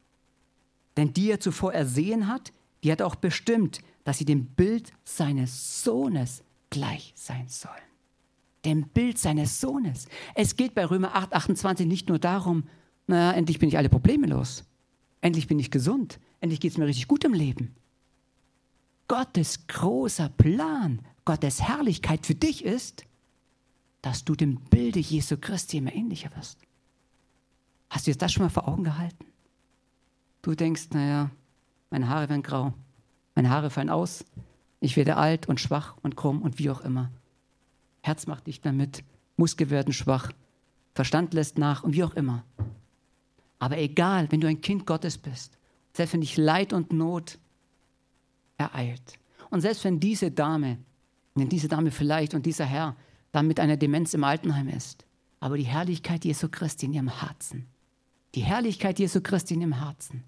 [0.95, 5.84] Denn die er zuvor ersehen hat, die hat auch bestimmt, dass sie dem Bild seines
[5.84, 7.88] Sohnes gleich sein sollen.
[8.65, 10.08] Dem Bild seines Sohnes.
[10.36, 12.63] Es geht bei Römer 8, 28 nicht nur darum,
[13.08, 14.65] naja, endlich bin ich alle Probleme los.
[15.22, 16.19] Endlich bin ich gesund.
[16.41, 17.76] Endlich geht es mir richtig gut im Leben.
[19.08, 23.06] Gottes großer Plan, Gottes Herrlichkeit für dich ist,
[24.02, 26.60] dass du dem Bilde Jesu Christi immer ähnlicher wirst.
[27.89, 29.26] Hast du jetzt das schon mal vor Augen gehalten?
[30.41, 31.32] Du denkst, naja,
[31.89, 32.74] meine Haare werden grau.
[33.34, 34.24] Meine Haare fallen aus.
[34.80, 37.10] Ich werde alt und schwach und krumm und wie auch immer.
[38.10, 39.04] Herz macht dich damit.
[39.38, 40.32] Muskel werden schwach.
[40.95, 42.43] Verstand lässt nach und wie auch immer.
[43.60, 45.60] Aber egal, wenn du ein Kind Gottes bist,
[45.93, 47.38] selbst wenn dich Leid und Not
[48.58, 49.19] ereilt
[49.52, 50.80] und selbst wenn diese Dame,
[51.36, 52.95] wenn diese Dame vielleicht und dieser Herr
[53.32, 55.06] dann mit einer Demenz im Altenheim ist,
[55.39, 57.67] aber die Herrlichkeit Jesu Christi in ihrem Herzen,
[58.34, 60.24] die Herrlichkeit Jesu Christi in ihrem Herzen,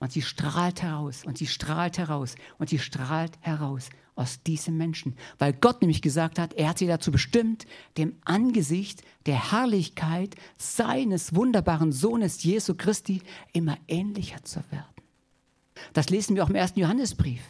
[0.00, 5.16] und sie strahlt heraus und sie strahlt heraus und sie strahlt heraus aus diesem Menschen.
[5.38, 11.34] Weil Gott nämlich gesagt hat, er hat sie dazu bestimmt, dem Angesicht der Herrlichkeit seines
[11.34, 13.22] wunderbaren Sohnes Jesu Christi
[13.52, 14.86] immer ähnlicher zu werden.
[15.92, 17.42] Das lesen wir auch im ersten Johannesbrief.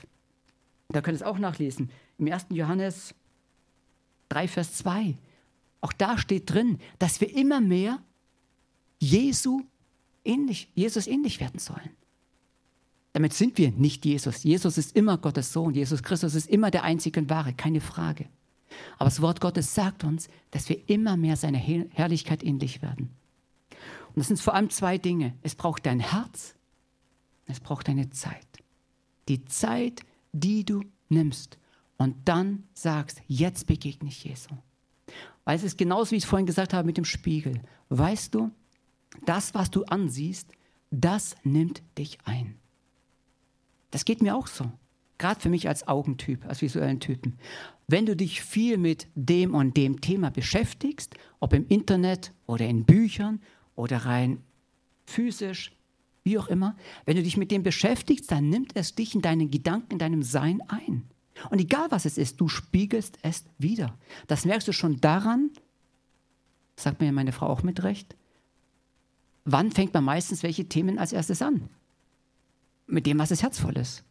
[0.89, 1.91] Da könnt ihr es auch nachlesen.
[2.19, 3.15] Im ersten Johannes
[4.29, 5.17] 3, Vers 2.
[5.81, 8.01] Auch da steht drin, dass wir immer mehr
[8.99, 9.63] Jesu
[10.25, 11.91] ähnlich, Jesus ähnlich werden sollen.
[13.13, 14.43] Damit sind wir nicht Jesus.
[14.43, 15.75] Jesus ist immer Gottes Sohn.
[15.75, 18.27] Jesus Christus ist immer der einzige und wahre, keine Frage.
[18.97, 23.11] Aber das Wort Gottes sagt uns, dass wir immer mehr seiner Herrlichkeit ähnlich werden.
[24.09, 25.35] Und das sind vor allem zwei Dinge.
[25.43, 26.55] Es braucht dein Herz,
[27.47, 28.47] es braucht deine Zeit.
[29.29, 30.01] Die Zeit,
[30.33, 31.59] die du nimmst
[31.99, 34.51] und dann sagst, jetzt begegne ich Jesu.
[35.45, 37.61] Weil es ist genauso, wie ich es vorhin gesagt habe mit dem Spiegel.
[37.89, 38.51] Weißt du,
[39.27, 40.51] das, was du ansiehst,
[40.91, 42.57] das nimmt dich ein.
[43.93, 44.73] Das geht mir auch so.
[45.19, 47.39] Gerade für mich als Augentyp, als visuellen Typen.
[47.87, 52.85] Wenn du dich viel mit dem und dem Thema beschäftigst, ob im Internet oder in
[52.85, 53.41] Büchern
[53.77, 54.43] oder rein
[55.07, 55.71] physisch,
[56.25, 59.51] wie auch immer, wenn du dich mit dem beschäftigst, dann nimmt es dich in deinen
[59.51, 61.05] Gedanken, in deinem Sein ein.
[61.51, 63.97] Und egal was es ist, du spiegelst es wieder.
[64.27, 65.51] Das merkst du schon daran,
[66.77, 68.17] sagt mir meine Frau auch mit Recht,
[69.45, 71.69] wann fängt man meistens welche Themen als erstes an?
[72.93, 74.05] Mit dem, was das Herz voll ist.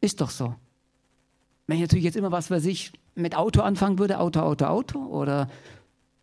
[0.00, 0.54] Ist doch so.
[1.66, 4.98] Wenn ich natürlich jetzt immer was weiß ich mit Auto anfangen würde, Auto, Auto, Auto
[5.06, 5.48] oder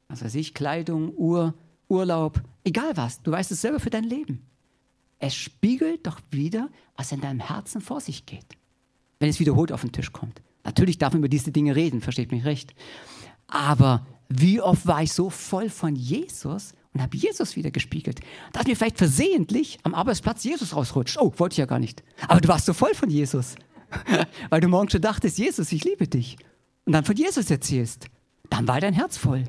[0.08, 1.54] was weiß ich, Kleidung, Uhr,
[1.88, 4.45] Urlaub, egal was, du weißt es selber für dein Leben.
[5.17, 8.58] Es spiegelt doch wieder, was in deinem Herzen vor sich geht,
[9.19, 10.41] wenn es wiederholt auf den Tisch kommt.
[10.63, 12.74] Natürlich darf man über diese Dinge reden, versteht mich recht.
[13.48, 18.19] Aber wie oft war ich so voll von Jesus, und habe Jesus wieder gespiegelt.
[18.54, 21.17] Dass mir vielleicht versehentlich am Arbeitsplatz Jesus rausrutscht.
[21.19, 22.04] Oh, wollte ich ja gar nicht.
[22.28, 23.56] Aber du warst so voll von Jesus.
[24.49, 26.38] Weil du morgen schon dachtest, Jesus, ich liebe dich.
[26.86, 28.08] Und dann von Jesus erzählst.
[28.49, 29.43] Dann war dein Herz voll.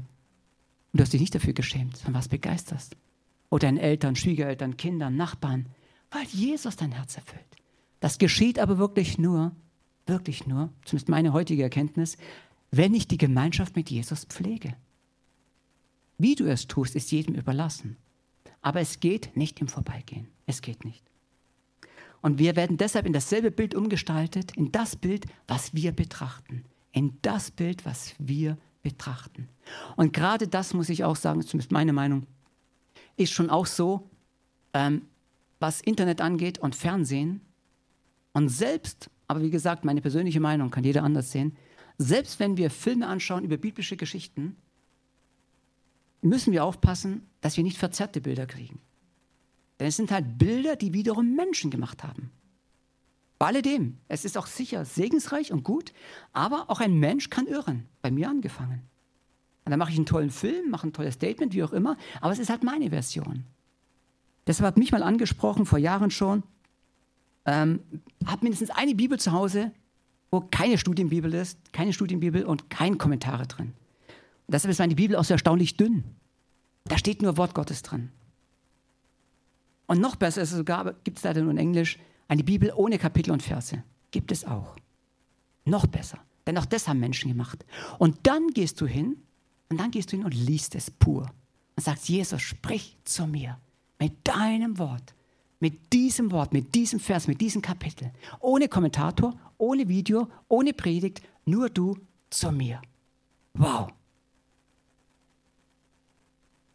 [0.92, 2.90] Und du hast dich nicht dafür geschämt, sondern warst begeistert.
[3.48, 5.66] Oder deinen Eltern, Schwiegereltern, Kindern, Nachbarn.
[6.10, 7.44] Weil Jesus dein Herz erfüllt.
[8.00, 9.52] Das geschieht aber wirklich nur,
[10.06, 12.16] wirklich nur, zumindest meine heutige Erkenntnis,
[12.70, 14.74] wenn ich die Gemeinschaft mit Jesus pflege.
[16.22, 17.96] Wie du es tust, ist jedem überlassen.
[18.60, 20.28] Aber es geht nicht im Vorbeigehen.
[20.44, 21.02] Es geht nicht.
[22.20, 26.66] Und wir werden deshalb in dasselbe Bild umgestaltet, in das Bild, was wir betrachten.
[26.92, 29.48] In das Bild, was wir betrachten.
[29.96, 32.26] Und gerade das muss ich auch sagen, zumindest meine Meinung,
[33.16, 34.10] ist schon auch so,
[34.74, 35.06] ähm,
[35.58, 37.40] was Internet angeht und Fernsehen.
[38.34, 41.56] Und selbst, aber wie gesagt, meine persönliche Meinung kann jeder anders sehen,
[41.96, 44.58] selbst wenn wir Filme anschauen über biblische Geschichten,
[46.22, 48.80] müssen wir aufpassen, dass wir nicht verzerrte Bilder kriegen.
[49.78, 52.30] Denn es sind halt Bilder, die wiederum Menschen gemacht haben.
[53.38, 55.94] Bei alledem, es ist auch sicher segensreich und gut,
[56.34, 57.86] aber auch ein Mensch kann irren.
[58.02, 58.82] Bei mir angefangen.
[59.64, 62.32] Und dann mache ich einen tollen Film, mache ein tolles Statement, wie auch immer, aber
[62.32, 63.44] es ist halt meine Version.
[64.46, 66.42] Deshalb hat mich mal angesprochen, vor Jahren schon,
[67.46, 67.80] ähm,
[68.26, 69.72] habe mindestens eine Bibel zu Hause,
[70.30, 73.72] wo keine Studienbibel ist, keine Studienbibel und keine Kommentare drin.
[74.50, 76.04] Deshalb ist meine Bibel auch so erstaunlich dünn.
[76.84, 78.10] Da steht nur Wort Gottes drin.
[79.86, 82.98] Und noch besser ist es sogar, gibt es leider nur in Englisch, eine Bibel ohne
[82.98, 83.82] Kapitel und Verse.
[84.10, 84.76] Gibt es auch.
[85.64, 86.18] Noch besser.
[86.46, 87.64] Denn auch das haben Menschen gemacht.
[87.98, 89.16] Und dann gehst du hin,
[89.68, 91.30] und dann gehst du hin und liest es pur.
[91.76, 93.58] Und sagst, Jesus, sprich zu mir
[93.98, 95.14] mit deinem Wort.
[95.60, 98.10] Mit diesem Wort, mit diesem Vers, mit diesem Kapitel.
[98.40, 101.96] Ohne Kommentator, ohne Video, ohne Predigt, nur du
[102.30, 102.80] zu mir.
[103.54, 103.90] Wow.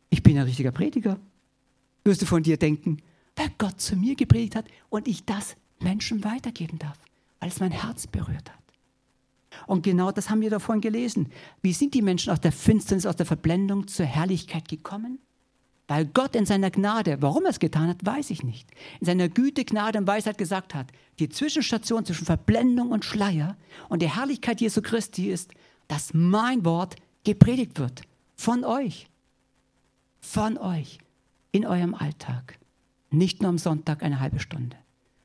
[0.10, 1.20] Ich bin ein richtiger Prediger
[2.06, 3.00] wirst du von dir denken,
[3.36, 6.98] weil Gott zu mir gepredigt hat und ich das Menschen weitergeben darf,
[7.39, 8.60] weil es mein Herz berührt hat.
[9.68, 11.32] Und genau das haben wir davon gelesen.
[11.62, 15.20] Wie sind die Menschen aus der Finsternis, aus der Verblendung zur Herrlichkeit gekommen?
[15.88, 18.68] Weil Gott in seiner Gnade, warum er es getan hat, weiß ich nicht,
[19.00, 20.88] in seiner Güte, Gnade und Weisheit gesagt hat,
[21.20, 23.56] die Zwischenstation zwischen Verblendung und Schleier
[23.88, 25.52] und der Herrlichkeit Jesu Christi ist,
[25.88, 28.02] dass mein Wort gepredigt wird.
[28.36, 29.08] Von euch.
[30.28, 30.98] Von euch
[31.54, 32.60] in eurem Alltag.
[33.10, 34.76] Nicht nur am Sonntag eine halbe Stunde,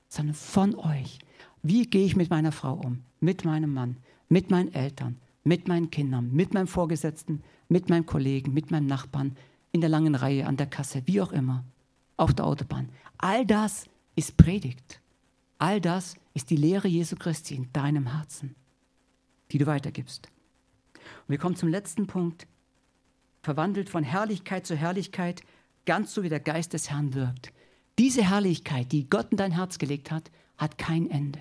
[0.08, 1.18] sondern von euch.
[1.64, 3.96] Wie gehe ich mit meiner Frau um, mit meinem Mann,
[4.28, 9.36] mit meinen Eltern, mit meinen Kindern, mit meinem Vorgesetzten, mit meinem Kollegen, mit meinem Nachbarn,
[9.72, 11.64] in der langen Reihe, an der Kasse, wie auch immer,
[12.16, 12.88] auf der Autobahn.
[13.18, 15.00] All das ist Predigt.
[15.58, 18.54] All das ist die Lehre Jesu Christi in deinem Herzen,
[19.50, 20.28] die du weitergibst.
[20.94, 22.46] Und wir kommen zum letzten Punkt.
[23.42, 25.42] Verwandelt von Herrlichkeit zu Herrlichkeit
[25.86, 27.52] ganz so wie der Geist des Herrn wirkt.
[27.98, 31.40] Diese Herrlichkeit, die Gott in dein Herz gelegt hat, hat kein Ende.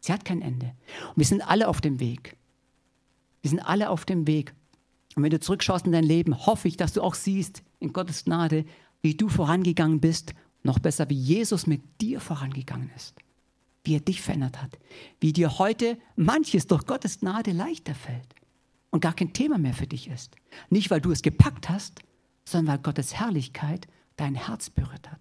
[0.00, 0.74] Sie hat kein Ende.
[1.08, 2.36] Und wir sind alle auf dem Weg.
[3.42, 4.54] Wir sind alle auf dem Weg.
[5.16, 8.24] Und wenn du zurückschaust in dein Leben, hoffe ich, dass du auch siehst, in Gottes
[8.24, 8.64] Gnade,
[9.00, 13.14] wie du vorangegangen bist, noch besser, wie Jesus mit dir vorangegangen ist,
[13.84, 14.78] wie er dich verändert hat,
[15.20, 18.34] wie dir heute manches durch Gottes Gnade leichter fällt
[18.94, 20.36] und gar kein Thema mehr für dich ist.
[20.70, 21.98] Nicht, weil du es gepackt hast,
[22.44, 25.18] sondern weil Gottes Herrlichkeit dein Herz berührt hat.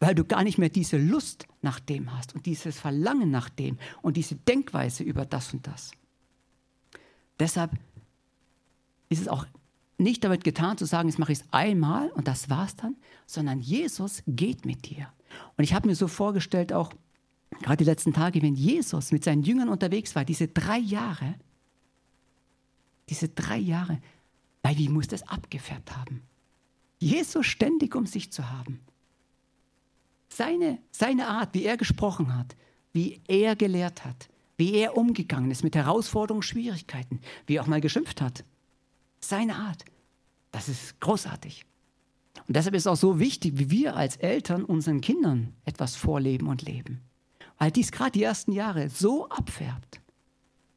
[0.00, 3.76] Weil du gar nicht mehr diese Lust nach dem hast und dieses Verlangen nach dem
[4.00, 5.90] und diese Denkweise über das und das.
[7.38, 7.72] Deshalb
[9.10, 9.44] ist es auch
[9.98, 13.60] nicht damit getan zu sagen, jetzt mache ich es einmal und das war's dann, sondern
[13.60, 15.12] Jesus geht mit dir.
[15.58, 16.94] Und ich habe mir so vorgestellt, auch
[17.60, 21.34] gerade die letzten Tage, wenn Jesus mit seinen Jüngern unterwegs war, diese drei Jahre,
[23.08, 24.00] diese drei Jahre,
[24.62, 26.22] weil wie muss das abgefärbt haben?
[26.98, 28.80] Jesus ständig um sich zu haben.
[30.28, 32.56] Seine, seine Art, wie er gesprochen hat,
[32.92, 37.80] wie er gelehrt hat, wie er umgegangen ist mit Herausforderungen, Schwierigkeiten, wie er auch mal
[37.80, 38.44] geschimpft hat.
[39.20, 39.84] Seine Art,
[40.50, 41.64] das ist großartig.
[42.46, 46.48] Und deshalb ist es auch so wichtig, wie wir als Eltern unseren Kindern etwas vorleben
[46.48, 47.00] und leben.
[47.58, 50.00] Weil dies gerade die ersten Jahre so abfärbt.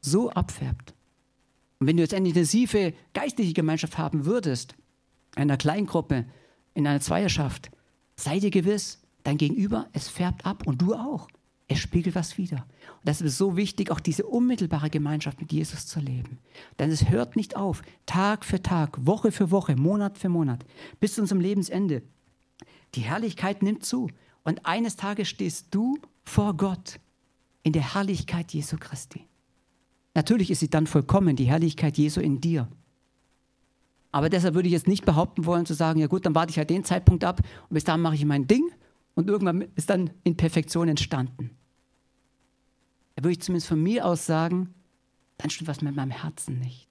[0.00, 0.94] So abfärbt.
[1.80, 4.74] Und wenn du jetzt eine intensive geistliche Gemeinschaft haben würdest,
[5.34, 6.26] einer Kleingruppe,
[6.74, 7.70] in einer Zweierschaft,
[8.16, 11.28] sei dir gewiss, dein Gegenüber, es färbt ab und du auch.
[11.68, 12.66] Es spiegelt was wieder.
[12.98, 16.38] Und das ist so wichtig, auch diese unmittelbare Gemeinschaft mit Jesus zu leben.
[16.78, 20.64] Denn es hört nicht auf, Tag für Tag, Woche für Woche, Monat für Monat,
[20.98, 22.02] bis zu unserem Lebensende.
[22.94, 24.10] Die Herrlichkeit nimmt zu.
[24.42, 26.98] Und eines Tages stehst du vor Gott
[27.62, 29.29] in der Herrlichkeit Jesu Christi.
[30.14, 32.68] Natürlich ist sie dann vollkommen, die Herrlichkeit Jesu in dir.
[34.12, 36.58] Aber deshalb würde ich jetzt nicht behaupten wollen, zu sagen, ja gut, dann warte ich
[36.58, 38.68] halt den Zeitpunkt ab und bis dahin mache ich mein Ding
[39.14, 41.50] und irgendwann ist dann in Perfektion entstanden.
[43.14, 44.74] Da würde ich zumindest von mir aus sagen,
[45.38, 46.88] dann stimmt was mit meinem Herzen nicht.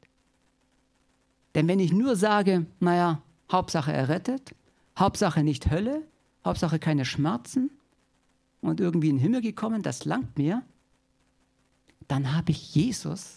[1.55, 4.55] Denn wenn ich nur sage, naja, Hauptsache errettet,
[4.97, 6.03] Hauptsache nicht Hölle,
[6.45, 7.71] Hauptsache keine Schmerzen
[8.61, 10.63] und irgendwie in den Himmel gekommen, das langt mir,
[12.09, 13.35] dann habe ich Jesus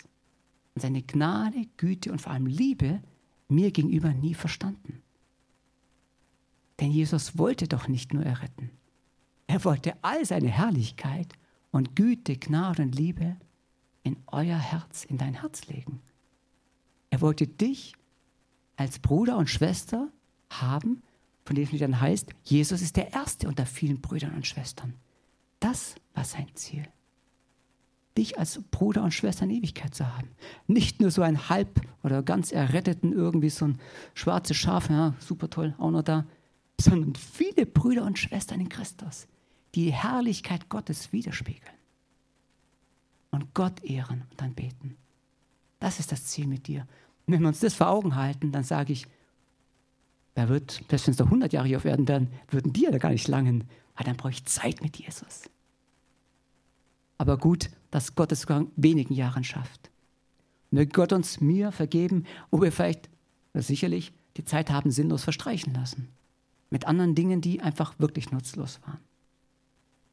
[0.75, 3.03] und seine Gnade, Güte und vor allem Liebe
[3.49, 5.03] mir gegenüber nie verstanden.
[6.81, 8.71] Denn Jesus wollte doch nicht nur erretten.
[9.47, 11.35] Er wollte all seine Herrlichkeit
[11.71, 13.37] und Güte, Gnade und Liebe
[14.03, 16.01] in euer Herz, in dein Herz legen.
[17.11, 17.95] Er wollte dich
[18.77, 20.11] als Bruder und Schwester
[20.49, 21.03] haben,
[21.45, 24.95] von dem es dann heißt, Jesus ist der Erste unter vielen Brüdern und Schwestern.
[25.61, 26.89] Das war sein Ziel.
[28.17, 30.29] Dich als Bruder und Schwester in Ewigkeit zu haben.
[30.67, 33.79] Nicht nur so ein halb oder ganz erretteten, irgendwie so ein
[34.15, 36.27] schwarzes Schaf, ja, super toll, auch noch da,
[36.81, 39.29] sondern viele Brüder und Schwestern in Christus,
[39.75, 41.75] die Herrlichkeit Gottes widerspiegeln
[43.31, 44.97] und Gott ehren und dann beten.
[45.81, 46.87] Das ist das Ziel mit dir.
[47.27, 49.07] Und wenn wir uns das vor Augen halten, dann sage ich,
[50.35, 52.97] wer wird, selbst wenn es noch 100 Jahre hier auf Erden werden, würden die ja
[52.99, 53.65] gar nicht langen,
[53.97, 55.43] weil dann brauche ich Zeit mit Jesus.
[57.19, 59.91] Aber gut, dass Gott es sogar in wenigen Jahren schafft.
[60.73, 63.09] Möge Gott uns mir vergeben, wo wir vielleicht,
[63.55, 66.09] sicherlich, die Zeit haben sinnlos verstreichen lassen.
[66.71, 68.99] Mit anderen Dingen, die einfach wirklich nutzlos waren.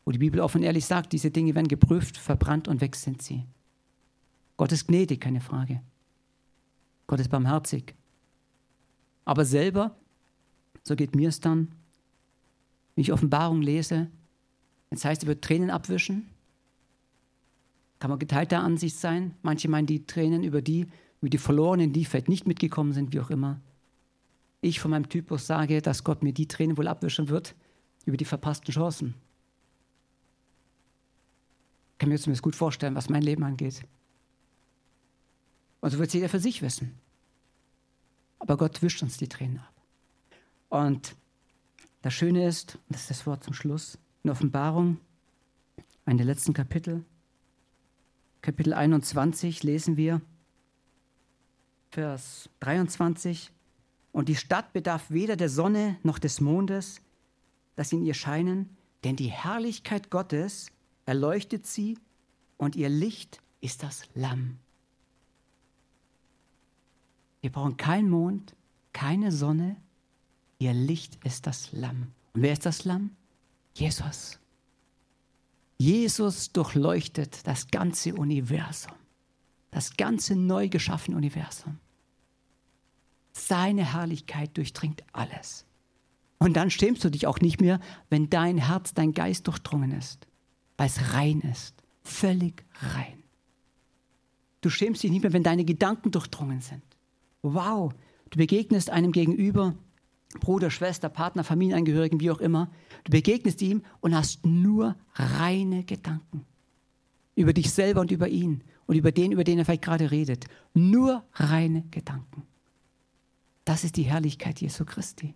[0.03, 3.45] Wo die Bibel offen ehrlich sagt, diese Dinge werden geprüft, verbrannt und weg sind sie.
[4.57, 5.81] Gott ist gnädig, keine Frage.
[7.07, 7.95] Gott ist barmherzig.
[9.23, 9.95] Aber selber,
[10.83, 11.69] so geht mir es dann,
[12.95, 14.11] wenn ich Offenbarung lese,
[14.89, 16.29] das heißt, er wird Tränen abwischen.
[17.99, 19.35] Kann man geteilter Ansicht sein.
[19.41, 20.87] Manche meinen die Tränen über die,
[21.21, 23.59] über die Verlorenen, die vielleicht nicht mitgekommen sind, wie auch immer.
[24.61, 27.55] Ich von meinem Typus sage, dass Gott mir die Tränen wohl abwischen wird
[28.05, 29.15] über die verpassten Chancen
[31.99, 33.83] kann mir zumindest gut vorstellen, was mein Leben angeht.
[35.81, 36.97] Und so wird es jeder für sich wissen.
[38.39, 39.73] Aber Gott wischt uns die Tränen ab.
[40.69, 41.15] Und
[42.01, 44.97] das Schöne ist, und das ist das Wort zum Schluss, in Offenbarung,
[46.05, 47.03] ein der letzten Kapitel,
[48.41, 50.21] Kapitel 21, lesen wir,
[51.91, 53.51] Vers 23,
[54.11, 57.01] und die Stadt bedarf weder der Sonne noch des Mondes,
[57.75, 60.71] dass in ihr scheinen, denn die Herrlichkeit Gottes
[61.05, 61.97] erleuchtet sie
[62.57, 64.57] und ihr Licht ist das Lamm.
[67.41, 68.55] Wir brauchen keinen Mond,
[68.93, 69.75] keine Sonne,
[70.59, 72.11] ihr Licht ist das Lamm.
[72.33, 73.11] Und wer ist das Lamm?
[73.73, 74.38] Jesus.
[75.79, 78.93] Jesus durchleuchtet das ganze Universum,
[79.71, 81.79] das ganze neu geschaffene Universum.
[83.31, 85.65] Seine Herrlichkeit durchdringt alles.
[86.37, 87.79] Und dann schämst du dich auch nicht mehr,
[88.11, 90.29] wenn dein Herz, dein Geist durchdrungen ist
[90.79, 91.75] weil es rein ist.
[92.03, 93.21] Völlig rein.
[94.61, 96.81] Du schämst dich nicht mehr, wenn deine Gedanken durchdrungen sind.
[97.41, 97.93] Wow,
[98.29, 99.75] du begegnest einem gegenüber,
[100.39, 102.69] Bruder, Schwester, Partner, Familienangehörigen, wie auch immer.
[103.03, 106.45] Du begegnest ihm und hast nur reine Gedanken.
[107.35, 110.45] Über dich selber und über ihn und über den, über den er vielleicht gerade redet.
[110.73, 112.43] Nur reine Gedanken.
[113.65, 115.35] Das ist die Herrlichkeit Jesu Christi.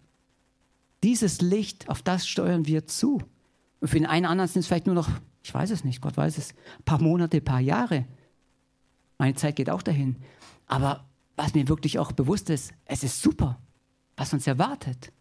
[1.02, 3.22] Dieses Licht, auf das steuern wir zu.
[3.80, 5.10] Und für den einen anderen sind es vielleicht nur noch
[5.44, 6.52] ich weiß es nicht, Gott weiß es.
[6.80, 8.06] Ein paar Monate, ein paar Jahre.
[9.18, 10.16] Meine Zeit geht auch dahin.
[10.68, 13.60] Aber was mir wirklich auch bewusst ist, es ist super,
[14.16, 15.11] was uns erwartet.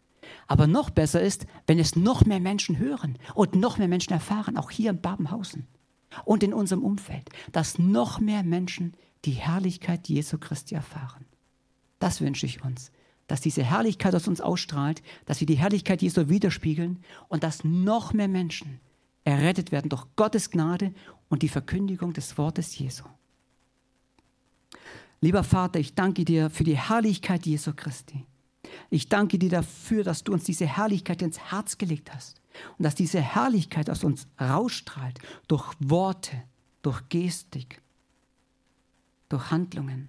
[0.46, 4.56] Aber noch besser ist, wenn es noch mehr Menschen hören und noch mehr Menschen erfahren,
[4.56, 5.66] auch hier in Babenhausen
[6.24, 11.24] und in unserem Umfeld, dass noch mehr Menschen die Herrlichkeit Jesu Christi erfahren.
[11.98, 12.90] Das wünsche ich uns,
[13.28, 18.12] dass diese Herrlichkeit aus uns ausstrahlt, dass wir die Herrlichkeit Jesu widerspiegeln und dass noch
[18.12, 18.80] mehr Menschen
[19.24, 20.92] errettet werden durch Gottes Gnade
[21.28, 23.04] und die Verkündigung des Wortes Jesu.
[25.20, 28.26] Lieber Vater, ich danke dir für die Herrlichkeit Jesu Christi.
[28.92, 32.42] Ich danke dir dafür, dass du uns diese Herrlichkeit ins Herz gelegt hast
[32.76, 35.18] und dass diese Herrlichkeit aus uns rausstrahlt
[35.48, 36.42] durch Worte,
[36.82, 37.80] durch Gestik,
[39.30, 40.08] durch Handlungen,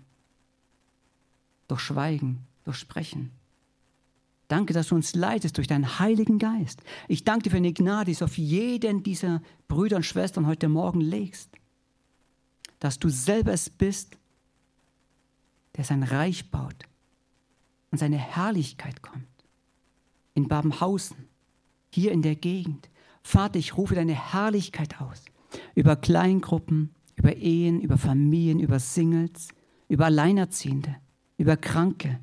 [1.69, 3.31] durch Schweigen, durch Sprechen.
[4.49, 6.83] Danke, dass du uns leitest durch deinen Heiligen Geist.
[7.07, 10.67] Ich danke dir für eine Gnade, die du auf jeden dieser Brüder und Schwestern heute
[10.67, 11.49] Morgen legst.
[12.79, 14.17] Dass du selber es bist,
[15.77, 16.83] der sein Reich baut
[17.93, 19.27] und seine Herrlichkeit kommt.
[20.33, 21.27] In Babenhausen,
[21.91, 22.89] hier in der Gegend.
[23.21, 25.23] Vater, ich rufe deine Herrlichkeit aus.
[25.75, 29.49] Über Kleingruppen, über Ehen, über Familien, über Singles,
[29.89, 30.95] über Alleinerziehende,
[31.37, 32.19] über Kranke,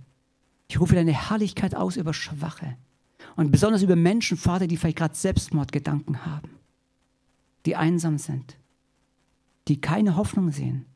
[0.66, 2.76] ich rufe deine Herrlichkeit aus über Schwache
[3.36, 6.50] und besonders über Menschen, Vater, die vielleicht gerade Selbstmordgedanken haben,
[7.64, 8.56] die einsam sind,
[9.68, 10.86] die keine Hoffnung sehen,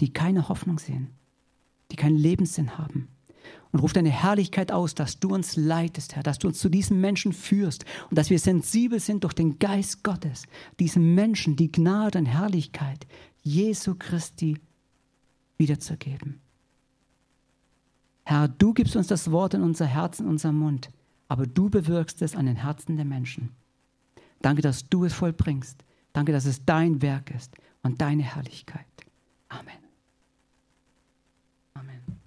[0.00, 1.14] die keine Hoffnung sehen,
[1.90, 3.08] die keinen Lebenssinn haben.
[3.70, 7.00] Und ruf deine Herrlichkeit aus, dass du uns leitest, Herr, dass du uns zu diesen
[7.00, 10.44] Menschen führst und dass wir sensibel sind durch den Geist Gottes,
[10.78, 13.06] diesen Menschen die Gnade und Herrlichkeit
[13.42, 14.58] Jesu Christi
[15.56, 16.40] wiederzugeben.
[18.24, 20.90] Herr, du gibst uns das Wort in unser Herz, in unser Mund,
[21.28, 23.50] aber du bewirkst es an den Herzen der Menschen.
[24.42, 25.84] Danke, dass du es vollbringst.
[26.12, 28.86] Danke, dass es dein Werk ist und deine Herrlichkeit.
[29.48, 29.82] Amen.
[31.74, 32.21] Amen.